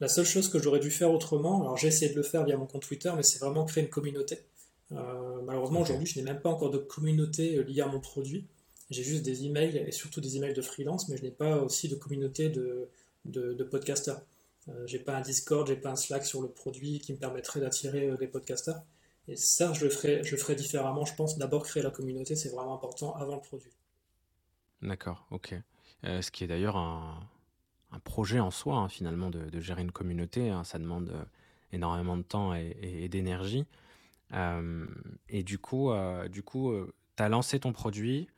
[0.00, 2.56] La seule chose que j'aurais dû faire autrement, alors j'ai essayé de le faire via
[2.56, 4.38] mon compte Twitter, mais c'est vraiment créer une communauté.
[4.92, 8.46] Euh, malheureusement, aujourd'hui, je n'ai même pas encore de communauté euh, liée à mon produit.
[8.90, 11.88] J'ai juste des emails et surtout des emails de freelance, mais je n'ai pas aussi
[11.88, 12.88] de communauté de,
[13.24, 14.20] de, de podcasters.
[14.68, 17.60] Euh, j'ai pas un Discord, j'ai pas un Slack sur le produit qui me permettrait
[17.60, 18.80] d'attirer euh, des podcasters.
[19.26, 21.38] Et ça, je le ferai, je ferai différemment, je pense.
[21.38, 23.72] D'abord, créer la communauté, c'est vraiment important avant le produit.
[24.82, 25.54] D'accord, ok.
[26.04, 27.28] Euh, ce qui est d'ailleurs un,
[27.92, 30.50] un, projet en soi, hein, finalement, de, gérer une communauté.
[30.50, 30.64] Hein.
[30.64, 31.12] ça demande
[31.72, 33.66] énormément de temps et, et, d'énergie.
[34.32, 35.90] et du coup,
[36.30, 36.72] du coup
[37.16, 38.28] tu as lancé ton produit.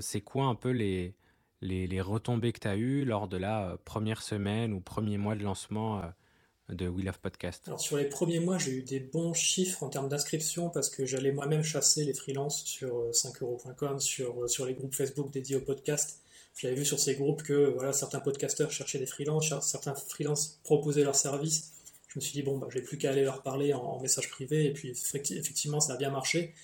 [0.00, 1.14] c'est quoi un peu les,
[1.60, 5.34] les, retombées que tu as eues lors de la euh, première semaine ou premier mois
[5.34, 7.62] de lancement euh, de We Love Podcast?
[7.66, 11.06] Alors sur les premiers mois, j'ai eu des bons chiffres en termes d'inscription parce que
[11.06, 15.60] j'allais moi-même chasser les freelances sur 5euros.com, euh, sur, sur les groupes Facebook dédiés au
[15.60, 16.20] podcast.
[16.56, 21.02] J'avais vu sur ces groupes que voilà, certains podcasteurs cherchaient des freelances, certains freelances proposaient
[21.02, 21.72] leurs services.
[22.08, 24.30] Je me suis dit, bon, bah, je n'ai plus qu'à aller leur parler en, message
[24.30, 26.54] privé, et puis effectivement, ça a bien marché.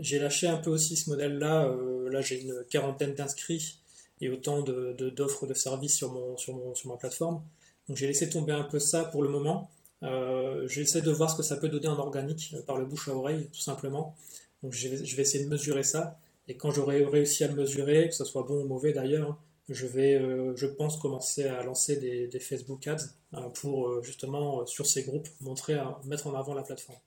[0.00, 1.72] j'ai lâché un peu aussi ce modèle-là.
[2.10, 3.79] là, j'ai une quarantaine d'inscrits
[4.20, 7.42] et autant d'offres de, services sur, mon, sur, mon, sur ma plateforme.
[7.88, 9.70] Donc j'ai laissé tomber un peu ça pour le moment.
[10.02, 13.08] Euh, J'essaie de voir ce que ça peut donner en organique euh, par le bouche
[13.08, 14.16] à oreille, tout simplement.
[14.62, 16.18] Donc je vais, essayer de mesurer ça.
[16.48, 19.86] Et quand j'aurai réussi à le mesurer, que ce soit bon ou mauvais d'ailleurs, je
[19.86, 25.04] vais, euh, je pense, commencer à lancer des, Facebook Ads euh, pour justement, sur ces
[25.04, 26.98] groupes, montrer, mettre en avant la plateforme.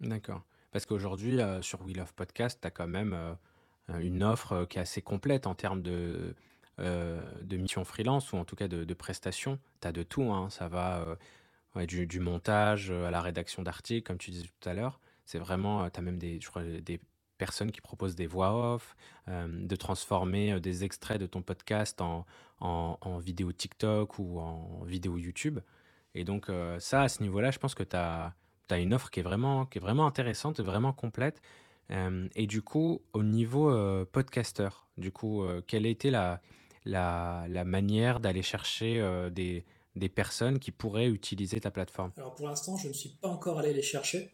[0.00, 0.42] D'accord.
[0.72, 3.36] Parce qu'aujourd'hui, sur We Love Podcast, tu as quand même
[3.98, 6.34] une offre euh, qui est assez complète en termes de,
[6.78, 9.58] euh, de mission freelance ou en tout cas de, prestations.
[9.80, 10.50] Tu as de tout, hein.
[10.50, 11.16] ça va
[11.86, 15.00] du, montage à la rédaction d'articles, comme tu disais tout à l'heure.
[15.24, 16.40] C'est vraiment, tu as même des,
[16.82, 17.00] des
[17.38, 18.96] personnes qui proposent des voix off,
[19.28, 22.26] de transformer des extraits de ton podcast en,
[22.60, 25.60] en, vidéo TikTok ou en vidéo YouTube.
[26.14, 26.50] Et donc
[26.80, 28.34] ça, à ce niveau-là, je pense que tu as,
[28.70, 31.40] une offre qui est vraiment, qui est vraiment intéressante vraiment complète.
[31.90, 36.40] Euh, et du coup, au niveau euh, podcaster, du coup, euh, quelle a été la,
[36.84, 39.64] la, la manière d'aller chercher des,
[39.96, 42.12] des, personnes qui pourraient utiliser ta plateforme?
[42.16, 44.30] Alors pour l'instant, je ne suis pas encore allé les chercher.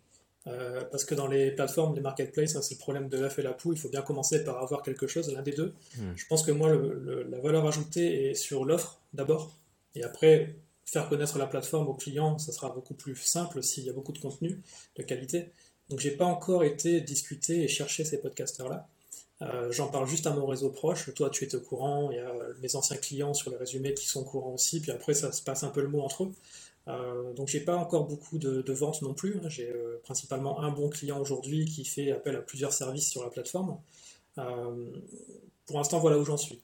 [0.90, 3.53] parce que dans les plateformes, les marketplaces, hein, c'est le problème de l'œuf et la
[3.53, 3.75] poule.
[3.75, 5.75] Il faut bien commencer par avoir quelque chose, l'un des deux.
[5.97, 6.12] Hmm.
[6.14, 9.57] Je pense que moi, la valeur ajoutée est sur l'offre d'abord.
[9.95, 13.90] Et après, faire connaître la plateforme aux clients, ça sera beaucoup plus simple s'il y
[13.90, 14.61] a beaucoup de contenu
[14.97, 15.51] de qualité.
[15.90, 18.88] Donc j'ai pas encore été discuter et chercher ces podcasteurs-là.
[19.42, 21.12] Euh, j'en parle juste à mon réseau proche.
[21.14, 22.11] Toi, tu es au courant.
[22.11, 24.81] Il y a mes anciens clients sur le résumé qui sont au courant aussi.
[24.81, 26.33] Puis après, ça se passe un peu le mot entre eux.
[26.88, 29.38] Euh, donc j'ai pas encore beaucoup de, ventes non plus.
[29.38, 29.49] Hein.
[29.49, 33.31] J'ai euh, principalement un bon client aujourd'hui qui fait appel à plusieurs services sur la
[33.31, 33.79] plateforme.
[34.38, 34.90] Euh,
[35.66, 36.61] pour l'instant, voilà où j'en suis.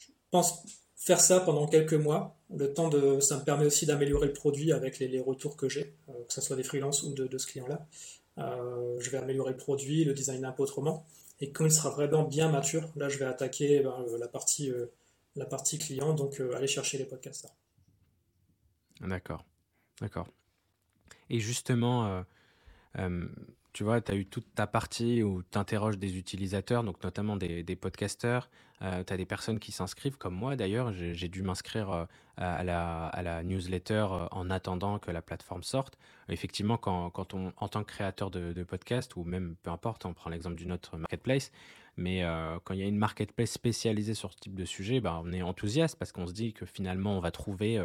[0.00, 0.62] Je pense
[0.96, 2.36] faire ça pendant quelques mois.
[2.54, 5.94] Le temps de, ça me permet aussi d'améliorer le produit avec les, retours que j'ai,
[6.06, 7.86] que ce soit des freelances ou de, ce client-là.
[8.38, 11.06] Je vais améliorer le produit, le designer un peu autrement.
[11.40, 14.72] Et quand il sera vraiment bien mature, là, je vais attaquer ben, la, partie,
[15.36, 17.48] la partie client, donc aller chercher les podcasts.
[19.00, 19.44] D'accord,
[20.00, 20.28] d'accord.
[21.30, 22.22] Et justement, euh,
[22.98, 23.26] euh,
[23.78, 27.36] tu vois, tu as eu toute ta partie où tu interroges des utilisateurs, donc notamment
[27.36, 28.50] des, des podcasteurs.
[28.82, 30.92] Euh, tu as des personnes qui s'inscrivent, comme moi d'ailleurs.
[30.92, 35.96] J'ai dû m'inscrire à, la, à la newsletter en attendant que la plateforme sorte.
[36.28, 40.12] Effectivement, quand, on, en tant que créateur de, de podcast, ou même peu importe, on
[40.12, 41.52] prend l'exemple d'une autre marketplace,
[41.96, 42.24] mais
[42.64, 45.42] quand il y a une marketplace spécialisée sur ce type de sujet, bah, on est
[45.42, 47.80] enthousiaste parce qu'on se dit que finalement, on va trouver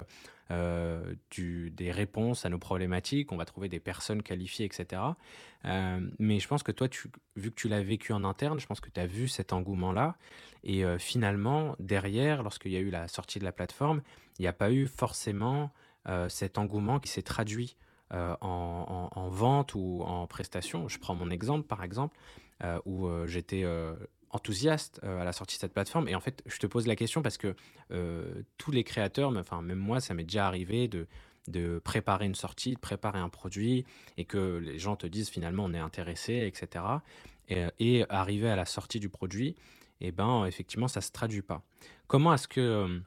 [1.32, 5.02] du, des réponses à nos problématiques, on va trouver des personnes qualifiées, etc.
[6.20, 8.80] mais je pense que toi, tu, vu que tu l'as vécu en interne, je pense
[8.80, 10.16] que tu as vu cet engouement-là.
[10.64, 14.04] Et finalement, derrière, lorsqu'il y a eu la sortie de la plateforme,
[14.38, 15.72] il n'y a pas eu forcément
[16.30, 17.76] cet engouement qui s'est traduit
[18.12, 20.88] en, en, vente ou en prestation.
[20.88, 22.16] Je prends mon exemple, par exemple.
[22.64, 23.64] Euh, où euh, j'étais
[24.34, 26.08] euh, enthousiaste à la sortie de cette plateforme.
[26.08, 27.56] Et en fait, je te pose la question parce que
[28.58, 31.08] tous les créateurs, enfin même moi, ça m'est déjà arrivé de,
[31.48, 33.86] de préparer une sortie, de préparer un produit
[34.18, 36.86] et que les gens te disent finalement on est intéressé, etc.
[37.50, 39.50] Et, arriver à la sortie du produit,
[40.00, 41.62] et eh ben effectivement ça se traduit pas.
[42.08, 43.02] Comment est-ce que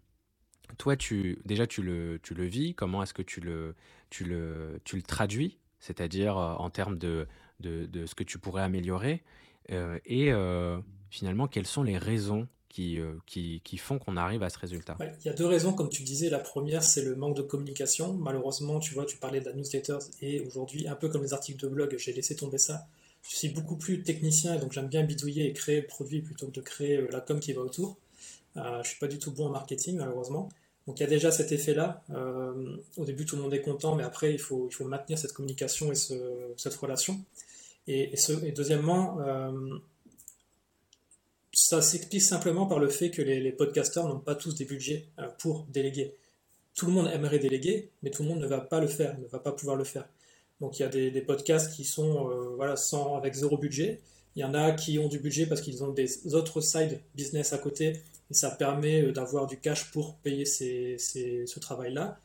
[0.79, 2.75] toi tu déjà tu le, tu le vis?
[2.75, 3.75] Comment est-ce que tu le,
[4.11, 5.59] tu le, tu le traduis?
[5.81, 7.27] C'est-à-dire en termes de,
[7.61, 9.23] de, de, ce que tu pourrais améliorer
[9.71, 10.79] euh, et euh,
[11.11, 14.97] finalement, quelles sont les raisons qui, euh, qui, qui, font qu'on arrive à ce résultat?
[15.01, 16.29] Il y a deux raisons, comme tu disais.
[16.29, 18.13] La première, c'est le manque de communication.
[18.15, 21.61] Malheureusement, tu vois, tu parlais de la newsletter et aujourd'hui, un peu comme les articles
[21.61, 22.87] de blog, j'ai laissé tomber ça.
[23.23, 26.47] Je suis beaucoup plus technicien et donc j'aime bien bidouiller et créer le produit plutôt
[26.47, 27.97] que de créer la com qui va autour.
[28.57, 30.49] Euh, je suis pas du tout bon en marketing, malheureusement.
[30.87, 32.05] Donc il y a déjà cet effet-là.
[32.97, 35.33] au début, tout le monde est content, mais après, il faut, il faut maintenir cette
[35.33, 36.15] communication et ce,
[36.57, 37.19] cette relation.
[37.89, 38.13] Et,
[38.55, 39.79] deuxièmement, euh,
[41.57, 45.27] ça s'explique simplement par le fait que les, podcasteurs n'ont pas tous des budgets euh,
[45.39, 46.15] pour déléguer.
[46.75, 49.27] Tout le monde aimerait déléguer, mais tout le monde ne va pas le faire, ne
[49.27, 50.07] va pas pouvoir le faire.
[50.61, 54.03] Donc il y a des, podcasts qui sont euh, voilà, sans, avec zéro budget.
[54.37, 57.55] Il y en a qui ont du budget parce qu'ils ont des autres side business
[57.55, 62.21] à côté et ça permet d'avoir du cash pour payer ce travail-là.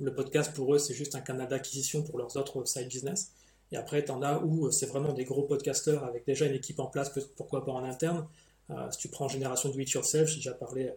[0.00, 3.32] Le podcast pour eux c'est juste un canal d'acquisition pour leurs autres side business.
[3.72, 6.54] Et après, tu en as où euh, c'est vraiment des gros podcasteurs avec déjà une
[6.54, 8.26] équipe en place, pourquoi pas en interne.
[8.70, 10.90] Euh, si tu prends Génération Do It Yourself, j'ai déjà parlé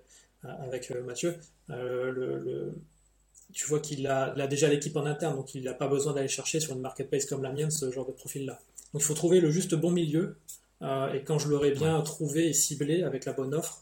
[0.45, 1.37] euh, avec Mathieu,
[3.51, 6.59] tu vois qu'il a, déjà l'équipe en interne, donc il n'a pas besoin d'aller chercher
[6.59, 8.59] sur une marketplace comme la mienne ce genre de profil-là.
[8.93, 10.37] Donc il faut trouver le juste bon milieu,
[10.81, 13.81] et quand je l'aurai bien trouvé et ciblé avec la bonne offre,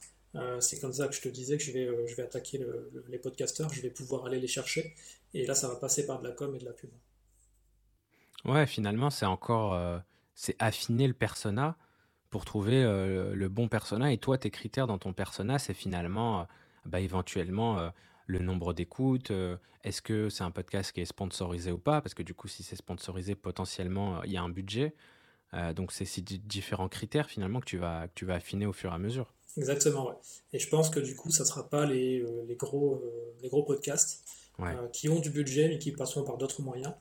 [0.61, 2.65] c'est comme ça que je te disais que je vais, je vais attaquer
[3.09, 4.95] les podcasteurs, je vais pouvoir aller les chercher,
[5.33, 6.89] et là ça va passer par de la com et de la pub.
[8.47, 9.99] Ouais, finalement, c'est encore, euh,
[10.33, 11.75] c'est affiner le persona
[12.29, 14.11] pour trouver euh, le bon persona.
[14.11, 16.43] Et toi, tes critères dans ton persona, c'est finalement, euh,
[16.85, 17.91] bah, éventuellement,
[18.25, 19.31] le nombre d'écoutes.
[19.83, 22.01] Est-ce que c'est un podcast qui est sponsorisé ou pas?
[22.01, 24.93] Parce que du coup, si c'est sponsorisé, potentiellement, il y a un budget.
[25.75, 28.91] donc, c'est ces différents critères finalement que tu vas, que tu vas affiner au fur
[28.91, 29.33] et à mesure.
[29.57, 30.15] Exactement, ouais.
[30.53, 33.01] Et je pense que du coup, ça ne sera pas les, les gros,
[33.41, 34.23] les gros podcasts.
[34.59, 36.93] Euh, qui ont du budget mais qui passeront par d'autres moyens.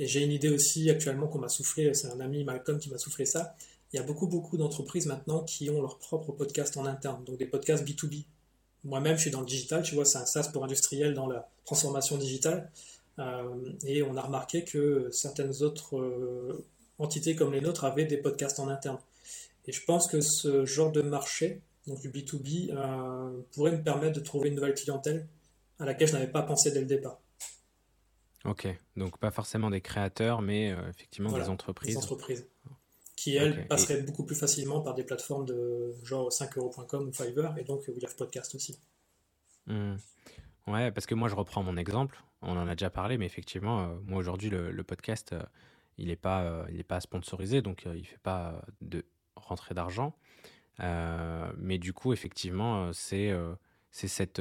[0.00, 2.98] Et j'ai une idée aussi actuellement qu'on m'a soufflé, c'est un ami Malcolm qui m'a
[2.98, 3.54] soufflé ça.
[3.94, 7.38] Il y a beaucoup beaucoup d'entreprises maintenant qui ont leur propre podcast en interne, donc
[7.38, 8.24] des podcasts B2B.
[8.82, 11.48] Moi-même, je suis dans le digital, tu vois, c'est un SaaS pour industriel dans la
[11.64, 12.72] transformation digitale.
[13.20, 13.44] Euh,
[13.86, 16.66] et on a remarqué que certaines autres euh,
[16.98, 18.98] entités comme les nôtres avaient des podcasts en interne.
[19.66, 22.74] Et je pense que ce genre de marché, donc du B2B,
[23.52, 25.28] pourrait me permettre de trouver une nouvelle clientèle
[25.78, 27.20] à laquelle je n'avais pas pensé dès le départ.
[28.44, 31.94] Ok, donc pas forcément des créateurs, mais euh, effectivement des entreprises.
[31.94, 32.44] Des entreprises
[33.16, 37.64] qui, elles, passeraient beaucoup plus facilement par des plateformes de genre 5euros.com ou Fiverr, et
[37.64, 38.78] donc Have Podcast aussi.
[39.66, 39.94] Mmh.
[40.66, 43.82] Ouais, parce que moi je reprends mon exemple, on en a déjà parlé, mais effectivement,
[43.82, 45.42] euh, moi aujourd'hui le, podcast, euh,
[45.98, 49.04] il n'est pas, il pas sponsorisé, donc il ne fait pas de
[49.36, 50.14] rentrée d'argent.
[50.78, 53.32] mais du coup, effectivement, c'est
[53.90, 54.40] c'est cette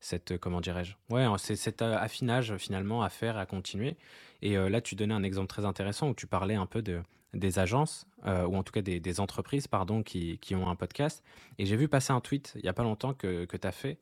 [0.00, 0.94] cette, euh, comment dirais-je?
[1.10, 3.96] Ouais, c'est cet euh, affinage finalement à faire, à continuer.
[4.42, 7.02] Et euh, là, tu donnais un exemple très intéressant où tu parlais un peu de,
[7.36, 11.22] des agences, ou en tout cas des, entreprises, pardon, qui, qui, ont un podcast.
[11.58, 13.72] Et j'ai vu passer un tweet il n'y a pas longtemps que, que tu as
[13.72, 13.98] fait,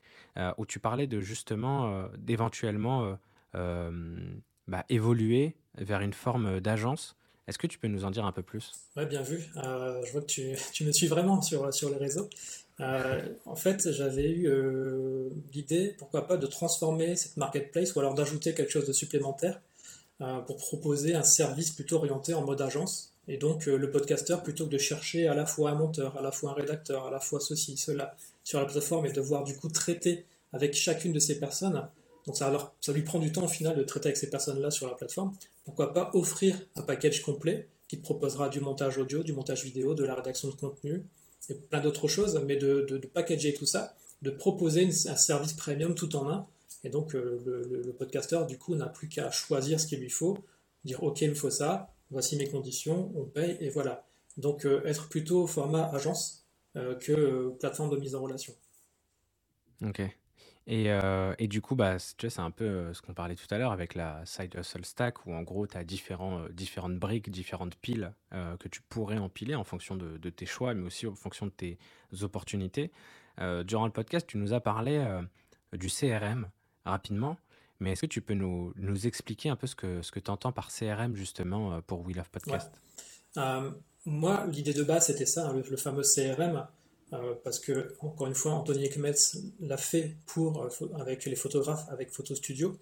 [0.57, 3.17] où tu parlais de justement, d'éventuellement
[3.53, 7.15] bah, évolué vers une forme d'agence.
[7.47, 8.71] Est-ce que tu peux nous en dire un peu plus?
[8.97, 9.45] Oui, bien vu.
[9.55, 12.29] je vois que tu, tu, me suis vraiment sur, sur les réseaux.
[12.79, 14.49] en fait, j'avais eu
[15.53, 19.61] l'idée, pourquoi pas, de transformer cette marketplace ou alors d'ajouter quelque chose de supplémentaire
[20.17, 24.65] pour proposer un service plutôt orienté en mode agence et donc euh, le podcasteur, plutôt
[24.65, 27.19] que de chercher à la fois un monteur, à la fois un rédacteur, à la
[27.19, 31.39] fois ceci, cela, sur la plateforme et devoir du coup traiter avec chacune de ces
[31.39, 31.87] personnes,
[32.25, 34.71] donc ça, alors, ça lui prend du temps au final de traiter avec ces personnes-là
[34.71, 35.33] sur la plateforme,
[35.63, 39.93] pourquoi pas offrir un package complet qui te proposera du montage audio, du montage vidéo,
[39.93, 41.03] de la rédaction de contenu,
[41.49, 46.15] et plein d'autres choses, mais de, packager tout ça, de proposer un service premium tout
[46.15, 46.47] en un,
[46.83, 50.09] et donc euh, le, le podcasteur du coup n'a plus qu'à choisir ce qu'il lui
[50.09, 50.37] faut,
[50.83, 54.05] dire ok il me faut ça, voici mes conditions, on paye, et voilà.
[54.37, 58.53] Donc euh, être plutôt format agence euh, que euh, plateforme de mise en relation.
[59.81, 60.01] Ok.
[60.67, 60.87] Et,
[61.37, 64.25] et, du coup, bah, c'est un peu ce qu'on parlait tout à l'heure avec la
[64.25, 68.81] Side Hustle Stack, où en gros, tu as différents, différentes briques, différentes piles que tu
[68.81, 71.77] pourrais empiler en fonction de, tes choix, mais aussi en fonction de tes
[72.23, 72.91] opportunités.
[73.37, 75.05] durant le podcast, tu nous as parlé
[75.73, 76.49] du CRM
[76.83, 77.37] rapidement.
[77.79, 80.31] Mais est-ce que tu peux nous, nous, expliquer un peu ce que, ce que tu
[80.31, 82.71] entends par CRM justement euh, pour We Love Podcast?
[83.37, 83.71] Euh,
[84.05, 86.67] Moi, l'idée de base, c'était ça, hein, le, fameux CRM,
[87.13, 92.11] euh, parce que, encore une fois, Anthony Ekmetz l'a fait pour, avec les photographes, avec
[92.11, 92.77] Photo Studio.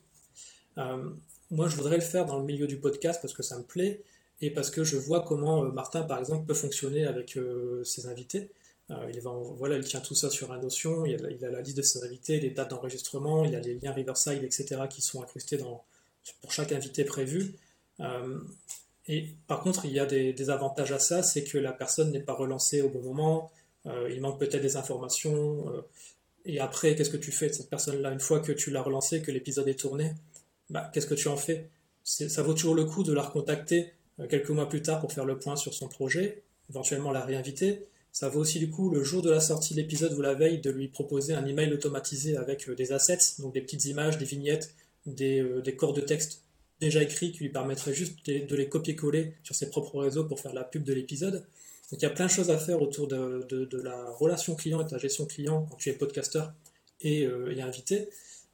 [0.77, 4.03] moi, je voudrais le faire dans le milieu du podcast parce que ça me plaît
[4.41, 7.37] et parce que je vois comment Martin, par exemple, peut fonctionner avec
[7.83, 8.51] ses invités.
[8.91, 11.15] Euh, il, voilà, il tient tout ça sur un Notion, il
[11.45, 14.81] a, la liste de ses invités, les dates d'enregistrement, il a les liens Riverside, etc.
[14.89, 15.83] qui sont incrustés dans,
[16.41, 17.55] pour chaque invité prévu.
[18.01, 18.39] Euh,
[19.07, 22.19] et par contre, il y a des, avantages à ça, c'est que la personne n'est
[22.19, 23.51] pas relancée au bon moment,
[23.85, 25.65] euh, il manque peut-être des informations,
[26.45, 28.11] et après, qu'est-ce que tu fais de cette personne-là?
[28.11, 30.13] Une fois que tu l'as relancée, que l'épisode est tourné,
[30.69, 31.69] bah, qu'est-ce que tu en fais?
[32.03, 33.93] Ça vaut toujours le coup de la recontacter
[34.29, 38.29] quelques mois plus tard pour faire le point sur son projet, éventuellement la réinviter, ça
[38.29, 40.69] vaut aussi du coup le jour de la sortie de l'épisode ou la veille de
[40.69, 44.75] lui proposer un email automatisé avec euh, des assets, donc des petites images, des vignettes,
[45.07, 46.43] des, euh, corps de texte
[46.79, 50.53] déjà écrits qui lui permettraient juste de, les copier-coller sur ses propres réseaux pour faire
[50.53, 51.43] la pub de l'épisode.
[51.91, 54.85] Donc il y a plein de choses à faire autour de, la relation client et
[54.85, 56.53] de la gestion client quand tu es podcasteur
[57.01, 58.09] et, euh, invité.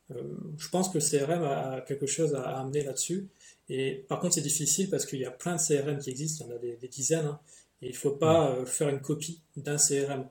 [0.09, 3.27] je pense que le CRM a quelque chose à, amener là-dessus.
[3.67, 6.49] Et par contre, c'est difficile parce qu'il y a plein de CRM qui existent, il
[6.49, 7.25] y en a des, dizaines.
[7.25, 7.39] Hein.
[7.81, 10.27] Et il ne faut pas euh, faire une copie d'un CRM.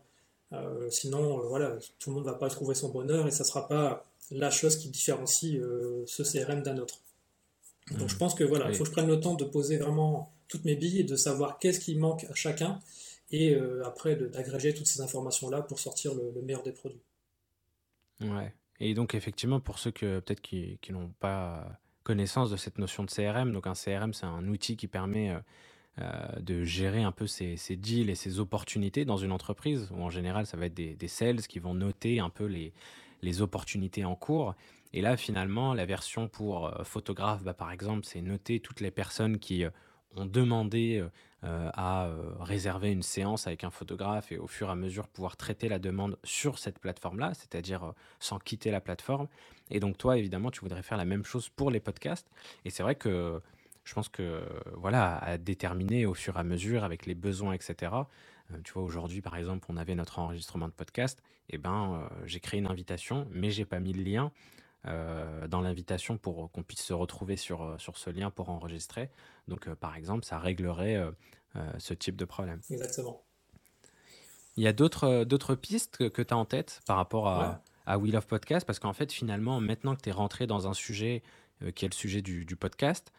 [0.52, 3.44] Euh, sinon, euh, voilà, tout le monde ne va pas trouver son bonheur et ça
[3.44, 5.58] ne sera pas la chose qui différencie
[6.06, 7.00] ce CRM d'un autre.
[7.98, 10.30] Donc je pense que voilà, il faut que je prenne le temps de poser vraiment
[10.48, 12.78] toutes mes billes et de savoir qu'est-ce qui manque à chacun
[13.30, 13.56] et
[13.86, 17.00] après d'agréger toutes ces informations-là pour sortir le, meilleur des produits.
[18.20, 18.52] Ouais.
[18.80, 23.04] Et donc effectivement, pour ceux que peut-être qui, qui n'ont pas connaissance de cette notion
[23.04, 25.34] de CRM, donc un CRM c'est un outil qui permet
[26.00, 30.10] euh, de gérer un peu ces, deals et ces opportunités dans une entreprise, où en
[30.10, 34.54] général, ça va être des, sales qui vont noter un peu les, opportunités en cours.
[34.92, 38.92] Et là, finalement, la version pour euh, photographe, bah, par exemple, c'est noter toutes les
[38.92, 39.70] personnes qui euh,
[40.14, 41.04] ont demandé
[41.42, 45.68] à réserver une séance avec un photographe et au fur et à mesure pouvoir traiter
[45.68, 49.28] la demande sur cette plateforme-là, c'est-à-dire sans quitter la plateforme.
[49.70, 52.26] Et donc toi, évidemment, tu voudrais faire la même chose pour les podcasts.
[52.64, 53.40] Et c'est vrai que
[53.88, 54.42] je pense que
[54.74, 57.92] voilà, à déterminer au fur et à mesure avec les besoins, etc.
[58.52, 61.22] Euh, tu vois, aujourd'hui, par exemple, on avait notre enregistrement de podcast.
[61.48, 64.30] Et eh ben, euh, j'ai créé une invitation, mais j'ai pas mis le lien
[64.86, 69.08] euh, dans l'invitation pour qu'on puisse se retrouver sur, sur ce lien pour enregistrer.
[69.48, 71.02] Donc, par exemple, ça réglerait
[71.78, 72.60] ce type de problème.
[72.68, 73.22] Exactement.
[74.58, 78.12] Il y a d'autres pistes que, tu as en tête par rapport à, à We
[78.12, 78.66] Love Podcast?
[78.66, 81.22] Parce qu'en fait, finalement, maintenant que tu es rentré dans un sujet
[81.74, 83.10] qui est le sujet du, du podcast,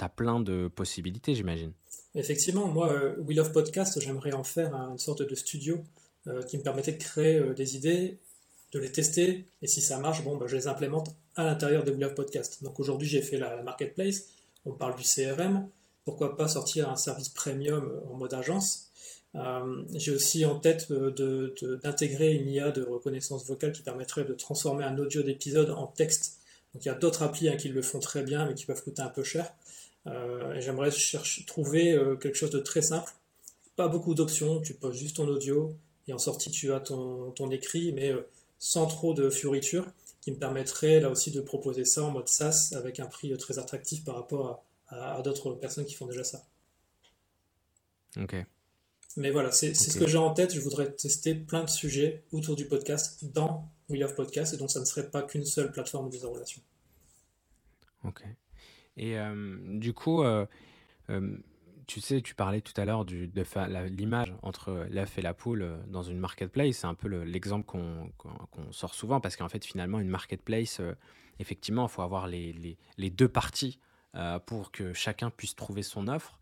[0.00, 1.72] as plein de possibilités, j'imagine.
[2.14, 5.82] Effectivement, moi, euh, We Love Podcast, j'aimerais en faire une sorte de studio
[6.28, 8.18] euh, qui me permettait de créer euh, des idées,
[8.72, 11.90] de les tester, et si ça marche, bon, bah, je les implémente à l'intérieur de
[11.90, 12.62] We Love Podcast.
[12.62, 14.28] Donc aujourd'hui, j'ai fait la, marketplace,
[14.64, 15.68] on parle du CRM,
[16.04, 18.90] pourquoi pas sortir un service premium en mode agence.
[19.94, 20.92] j'ai aussi en tête
[21.82, 26.38] d'intégrer une IA de reconnaissance vocale qui permettrait de transformer un audio d'épisode en texte.
[26.72, 28.82] Donc il y a d'autres applis hein, qui le font très bien, mais qui peuvent
[28.82, 29.52] coûter un peu cher.
[30.06, 30.90] Euh, j'aimerais
[31.46, 33.12] trouver euh, quelque chose de très simple.
[33.76, 35.74] Pas beaucoup d'options, tu poses juste ton audio
[36.06, 38.28] et en sortie tu as ton, ton écrit, mais euh,
[38.58, 39.86] sans trop de fioritures,
[40.20, 43.58] qui me permettrait là aussi de proposer ça en mode SaaS avec un prix très
[43.58, 46.44] attractif par rapport à, d'autres personnes qui font déjà ça.
[48.16, 48.36] Ok.
[49.16, 50.54] Mais voilà, c'est ce que j'ai en tête.
[50.54, 54.70] Je voudrais tester plein de sujets autour du podcast dans We Love Podcast, et donc
[54.70, 56.60] ça ne serait pas qu'une seule plateforme de relation.
[58.04, 58.24] Ok.
[58.96, 59.16] Et
[59.66, 60.22] du coup,
[61.86, 63.28] tu sais, tu parlais tout à l'heure de
[63.86, 66.76] l'image entre l'œuf et la poule dans une marketplace.
[66.76, 70.80] C'est un peu l'exemple qu'on sort souvent parce qu'en fait, finalement, une marketplace,
[71.38, 73.78] effectivement, il faut avoir les, les, deux parties
[74.46, 76.38] pour que chacun puisse trouver son offre.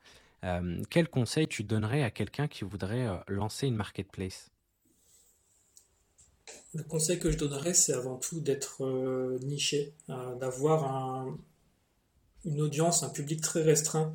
[0.90, 4.50] quel conseil tu donnerais à quelqu'un qui voudrait lancer une marketplace?
[6.74, 8.84] Le conseil que je donnerais, c'est avant tout d'être
[9.44, 11.38] niché, d'avoir un,
[12.44, 14.12] une audience, un public très restreint,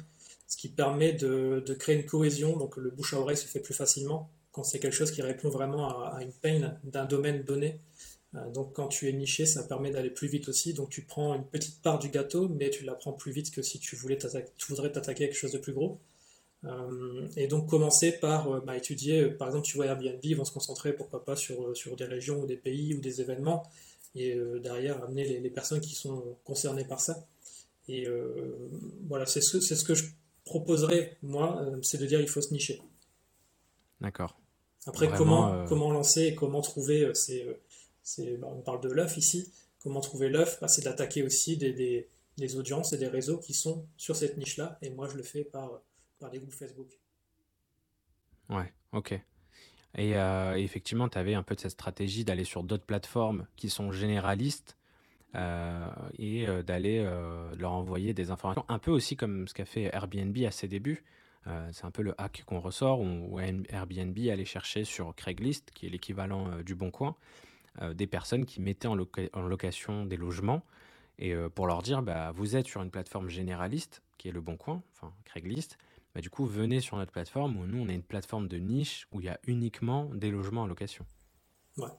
[0.48, 2.58] ce qui permet de, créer une cohésion.
[2.58, 5.50] Donc le bouche à oreille se fait plus facilement quand c'est quelque chose qui répond
[5.50, 7.80] vraiment à, une peine d'un domaine donné.
[8.36, 10.74] Euh, donc quand tu es niché, ça permet d'aller plus vite aussi.
[10.74, 13.62] Donc tu prends une petite part du gâteau, mais tu la prends plus vite que
[13.62, 16.00] si tu, voulais tu voudrais t'attaquer à quelque chose de plus gros.
[16.64, 20.46] Euh, et donc commencer par euh, bah, étudier, par exemple tu vois Airbnb, ils vont
[20.46, 23.64] se concentrer pourquoi pas sur, sur des régions ou des pays ou des événements,
[24.16, 27.28] et derrière amener les, personnes qui sont concernées par ça.
[27.88, 28.70] Et euh,
[29.08, 30.06] voilà, c'est ce, ce que je
[30.44, 32.82] proposerais, moi, euh, c'est de dire il faut se nicher.
[34.02, 34.40] D'accord.
[34.86, 37.46] Après, comment, euh, comment lancer et comment trouver, c'est,
[38.38, 42.10] bah, on parle de l'œuf ici, comment trouver l'œuf, bah, c'est d'attaquer aussi des, des,
[42.38, 45.44] des, audiences et des réseaux qui sont sur cette niche-là, et moi je le fais
[45.44, 45.82] par,
[46.20, 47.00] par des groupes Facebook.
[48.50, 49.20] Ouais, ok.
[49.98, 50.12] Et
[50.62, 54.77] effectivement, tu avais un peu de cette stratégie d'aller sur d'autres plateformes qui sont généralistes
[55.36, 59.66] euh, et euh, d'aller euh, leur envoyer des informations, un peu aussi comme ce qu'a
[59.66, 61.04] fait Airbnb à ses débuts.
[61.72, 65.90] c'est un peu le hack qu'on ressort, où Airbnb allait chercher sur Craigslist, qui est
[65.90, 67.16] l'équivalent du Bon Coin,
[67.94, 70.66] des personnes qui mettaient en, location des logements,
[71.20, 74.58] et pour leur dire, bah, vous êtes sur une plateforme généraliste, qui est le Bon
[74.58, 75.78] Coin, enfin Craigslist,
[76.14, 79.08] bah, du coup, venez sur notre plateforme, où nous, on est une plateforme de niche,
[79.14, 81.06] où il y a uniquement des logements en location.
[81.78, 81.92] Ouais.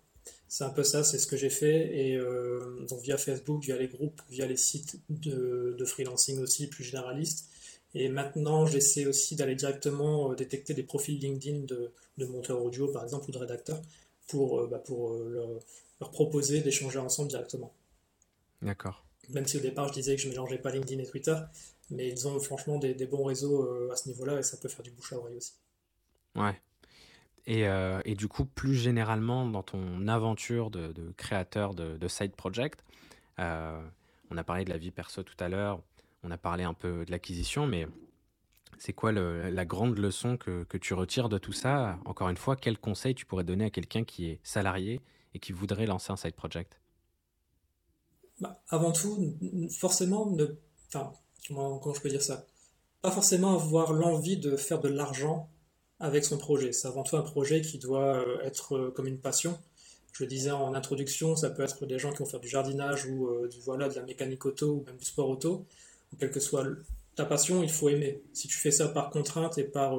[0.48, 1.94] C'est un peu ça, c'est ce que j'ai fait.
[1.94, 6.84] Et euh, donc via Facebook, via les groupes, via les sites de, freelancing aussi plus
[6.84, 7.48] généralistes.
[7.94, 12.88] Et maintenant, j'essaie aussi d'aller directement euh, détecter des profils LinkedIn de, de monteurs audio,
[12.88, 13.80] par exemple, ou de rédacteurs,
[14.26, 17.72] pour, euh, bah, pour leur, proposer d'échanger ensemble directement.
[18.62, 19.04] D'accord.
[19.30, 21.36] Même si au départ, je disais que je ne mélangeais pas LinkedIn et Twitter,
[21.90, 24.82] mais ils ont franchement des, des bons réseaux à ce niveau-là et ça peut faire
[24.82, 25.52] du bouche à oreille aussi.
[26.34, 26.58] Ouais,
[27.48, 32.84] euh, et, du coup, plus généralement, dans ton aventure de, créateur de, side project,
[33.38, 33.80] euh,
[34.30, 35.80] on a parlé de la vie perso tout à l'heure,
[36.22, 37.86] on a parlé un peu de l'acquisition, mais
[38.78, 41.98] c'est quoi la grande leçon que, tu retires de tout ça?
[42.04, 45.00] Encore une fois, quel conseil tu pourrais donner à quelqu'un qui est salarié
[45.34, 46.80] et qui voudrait lancer un side project?
[48.40, 49.36] Bah, Avant tout,
[49.70, 50.36] forcément,
[50.86, 51.12] enfin,
[51.48, 52.46] comment je peux dire ça?
[53.00, 55.48] Pas forcément avoir l'envie de faire de l'argent
[56.00, 56.72] avec son projet.
[56.72, 59.58] C'est avant tout un projet qui doit euh, être euh, comme une passion.
[60.12, 63.06] Je le disais en introduction, ça peut être des gens qui vont faire du jardinage
[63.06, 65.64] ou euh, du, voilà, de la mécanique auto ou même du sport auto.
[66.18, 66.64] Quelle que soit
[67.14, 68.22] ta passion, il faut aimer.
[68.32, 69.98] Si tu fais ça par contrainte et par...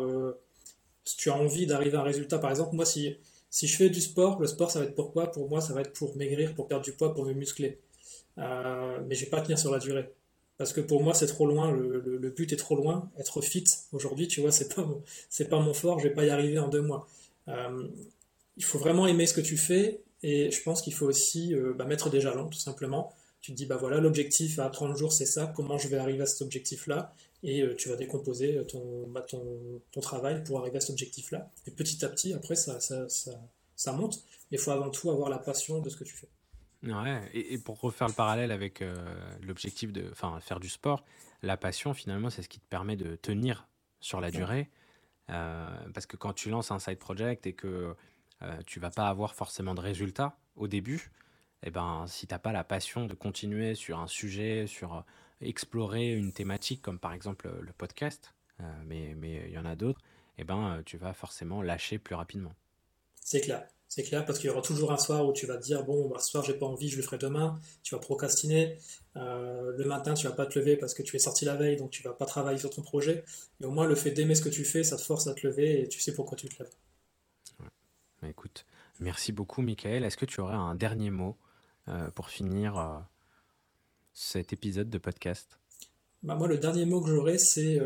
[1.06, 3.16] si tu as envie d'arriver à un résultat, par exemple, moi, si,
[3.52, 5.82] si je fais du sport, le sport, ça va être pourquoi Pour moi, ça va
[5.82, 7.78] être pour maigrir, pour perdre du poids, pour me muscler.
[8.38, 10.10] mais je vais pas tenir sur la durée.
[10.60, 13.10] Parce que pour moi, c'est trop loin, le, but est trop loin.
[13.18, 14.86] Être fit, aujourd'hui, tu vois, c'est pas,
[15.50, 17.08] pas mon fort, je vais pas y arriver en deux mois.
[17.48, 17.88] Euh,
[18.58, 21.74] il faut vraiment aimer ce que tu fais, et je pense qu'il faut aussi euh,
[21.74, 23.14] bah, mettre des jalons, tout simplement.
[23.40, 26.24] Tu te dis, bah voilà, l'objectif à 30 jours, c'est ça, comment je vais arriver
[26.24, 30.76] à cet objectif-là, et euh, tu vas décomposer ton, bah, ton, ton, travail pour arriver
[30.76, 31.50] à cet objectif-là.
[31.68, 33.32] Et petit à petit, après, ça, ça, ça,
[33.78, 36.28] ça monte, mais il faut avant tout avoir la passion de ce que tu fais.
[36.84, 38.96] Ouais, et, pour refaire le parallèle avec euh,
[39.42, 41.04] l'objectif de enfin, faire du sport,
[41.42, 43.68] la passion, finalement, c'est ce qui te permet de tenir
[44.00, 44.70] sur la durée.
[45.30, 47.96] Euh, parce que quand tu lances un side project et que
[48.42, 51.12] euh, tu vas pas avoir forcément de résultats au début,
[51.64, 55.04] eh ben, si tu n'as pas la passion de continuer sur un sujet, sur
[55.42, 58.34] explorer une thématique comme par exemple le podcast,
[58.86, 60.02] mais il y en a d'autres,
[60.38, 62.54] eh ben, tu vas forcément lâcher plus rapidement.
[63.22, 63.68] C'est clair.
[63.90, 66.08] C'est clair, parce qu'il y aura toujours un soir où tu vas te dire bon,
[66.08, 67.60] bah, ce soir j'ai pas envie, je le ferai demain.
[67.82, 68.78] Tu vas procrastiner.
[69.16, 71.76] Euh, le matin, tu vas pas te lever parce que tu es sorti la veille,
[71.76, 73.24] donc tu vas pas travailler sur ton projet.
[73.60, 75.46] Mais au moins, le fait d'aimer ce que tu fais, ça te force à te
[75.46, 76.72] lever et tu sais pourquoi tu te lèves.
[78.22, 78.68] Bah, écoute,
[79.00, 80.04] merci beaucoup, Michael.
[80.04, 81.36] Est-ce que tu aurais un dernier mot
[81.88, 83.00] euh, pour finir euh,
[84.14, 85.58] cet épisode de podcast?
[86.22, 87.82] Bah moi, le dernier mot que j'aurais, c'est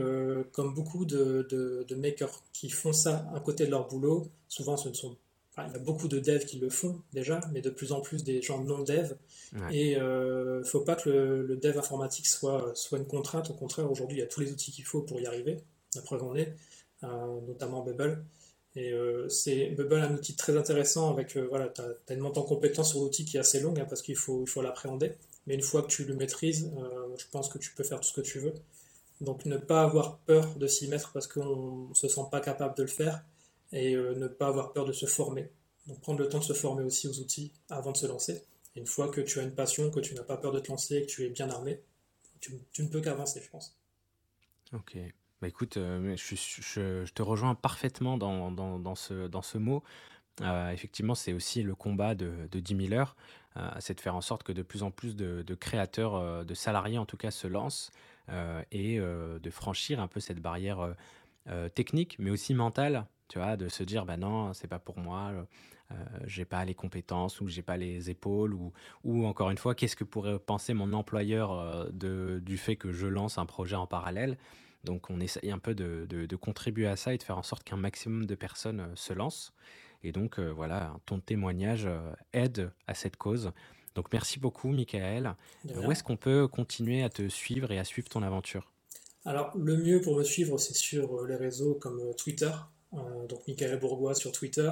[0.51, 1.47] comme beaucoup de,
[1.87, 5.15] de, makers qui font ça à côté de leur boulot, souvent ce ne sont
[5.57, 8.23] il y a beaucoup de devs qui le font déjà, mais de plus en plus
[8.23, 9.13] des gens non dev.
[9.71, 13.51] Et il euh, ne faut pas que le, dev informatique soit, soit une contrainte.
[13.51, 15.59] Au contraire, aujourd'hui, il y a tous les outils qu'il faut pour y arriver.
[15.95, 16.55] La preuve en est,
[17.03, 17.07] euh,
[17.47, 18.23] notamment Bubble.
[18.75, 22.43] Et euh, c'est Bubble un outil très intéressant avec voilà, tu as, une montée en
[22.43, 25.11] compétence sur l'outil qui est assez longue hein, parce qu'il faut, il faut l'appréhender.
[25.45, 26.71] Mais une fois que tu le maîtrises,
[27.17, 28.53] je pense que tu peux faire tout ce que tu veux.
[29.21, 32.75] Donc ne pas avoir peur de s'y mettre parce qu'on ne se sent pas capable
[32.75, 33.23] de le faire
[33.73, 35.49] et ne pas avoir peur de se former.
[35.87, 38.43] Donc prendre le temps de se former aussi aux outils avant de se lancer.
[38.75, 40.95] une fois que tu as une passion, que tu n'as pas peur de te lancer
[40.97, 41.81] et que tu es bien armé,
[42.39, 43.77] tu, ne peux qu'avancer, je pense.
[44.73, 44.97] Ok.
[45.41, 49.83] Bah écoute, euh, je, te rejoins parfaitement dans, dans, ce, dans ce mot.
[50.41, 53.15] Euh, effectivement, c'est aussi le combat de, de 10 000 heures.
[53.57, 56.97] Euh, c'est de faire en sorte que de plus en plus de créateurs, de salariés
[56.97, 57.91] en tout cas, se lancent
[58.71, 60.95] et de franchir un peu cette barrière
[61.75, 65.31] technique, mais aussi mentale tu vois, de se dire, bah non, c'est pas pour moi,
[65.89, 65.95] euh,
[66.27, 68.71] j'ai pas les compétences ou j'ai pas les épaules ou,
[69.03, 72.91] ou encore une fois, qu'est-ce que pourrait penser mon employeur euh, de, du fait que
[72.91, 74.37] je lance un projet en parallèle?
[74.83, 77.63] Donc on essaye un peu de, de, contribuer à ça et de faire en sorte
[77.63, 79.51] qu'un maximum de personnes euh, se lancent.
[80.03, 81.89] Et donc voilà, ton témoignage
[82.33, 83.51] aide à cette cause.
[83.95, 85.33] Donc merci beaucoup, Michael.
[85.63, 88.69] Où est-ce qu'on peut continuer à te suivre et à suivre ton aventure?
[89.23, 92.51] Alors le mieux pour me suivre, c'est sur les réseaux comme Twitter.
[92.93, 94.69] Euh, donc Michael Bourgois sur Twitter.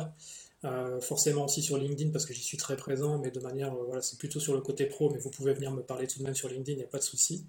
[0.64, 3.84] Euh, forcément aussi sur LinkedIn parce que j'y suis très présent, mais de manière, euh,
[3.86, 6.24] voilà, c'est plutôt sur le côté pro, mais vous pouvez venir me parler tout de
[6.24, 7.46] même sur LinkedIn, il n'y a pas de souci.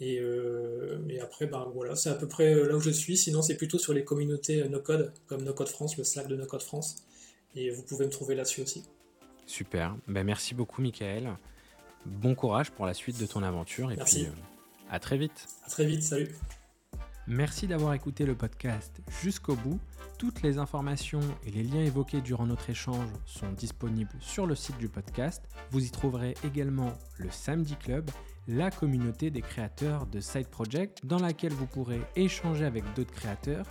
[0.00, 0.20] Et,
[1.20, 3.16] après, ben voilà, c'est à peu près là où je suis.
[3.16, 6.96] Sinon, c'est plutôt sur les communautés NoCode, comme NoCode France, le Slack de NoCode France.
[7.56, 8.84] Et vous pouvez me trouver là-dessus aussi.
[9.46, 9.96] Super.
[10.06, 11.36] Ben, merci beaucoup, Michael.
[12.06, 13.90] Bon courage pour la suite de ton aventure.
[13.90, 14.24] Et merci.
[14.24, 14.32] puis,
[14.88, 15.48] à très vite.
[15.64, 16.04] À très vite.
[16.04, 16.32] Salut.
[17.26, 19.80] Merci d'avoir écouté le podcast jusqu'au bout.
[20.18, 24.76] Toutes les informations et les liens évoqués durant notre échange sont disponibles sur le site
[24.78, 25.44] du podcast.
[25.70, 28.10] Vous y trouverez également le Samedi Club,
[28.48, 33.64] la communauté des créateurs de Side Project, dans laquelle vous pourrez échanger avec d'autres créateurs.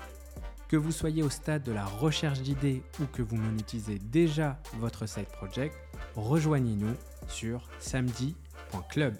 [0.70, 5.06] Que vous soyez au stade de la recherche d'idées ou que vous monétisez déjà votre
[5.06, 5.76] Side Project,
[6.16, 6.96] rejoignez-nous
[7.28, 9.18] sur samedi.club.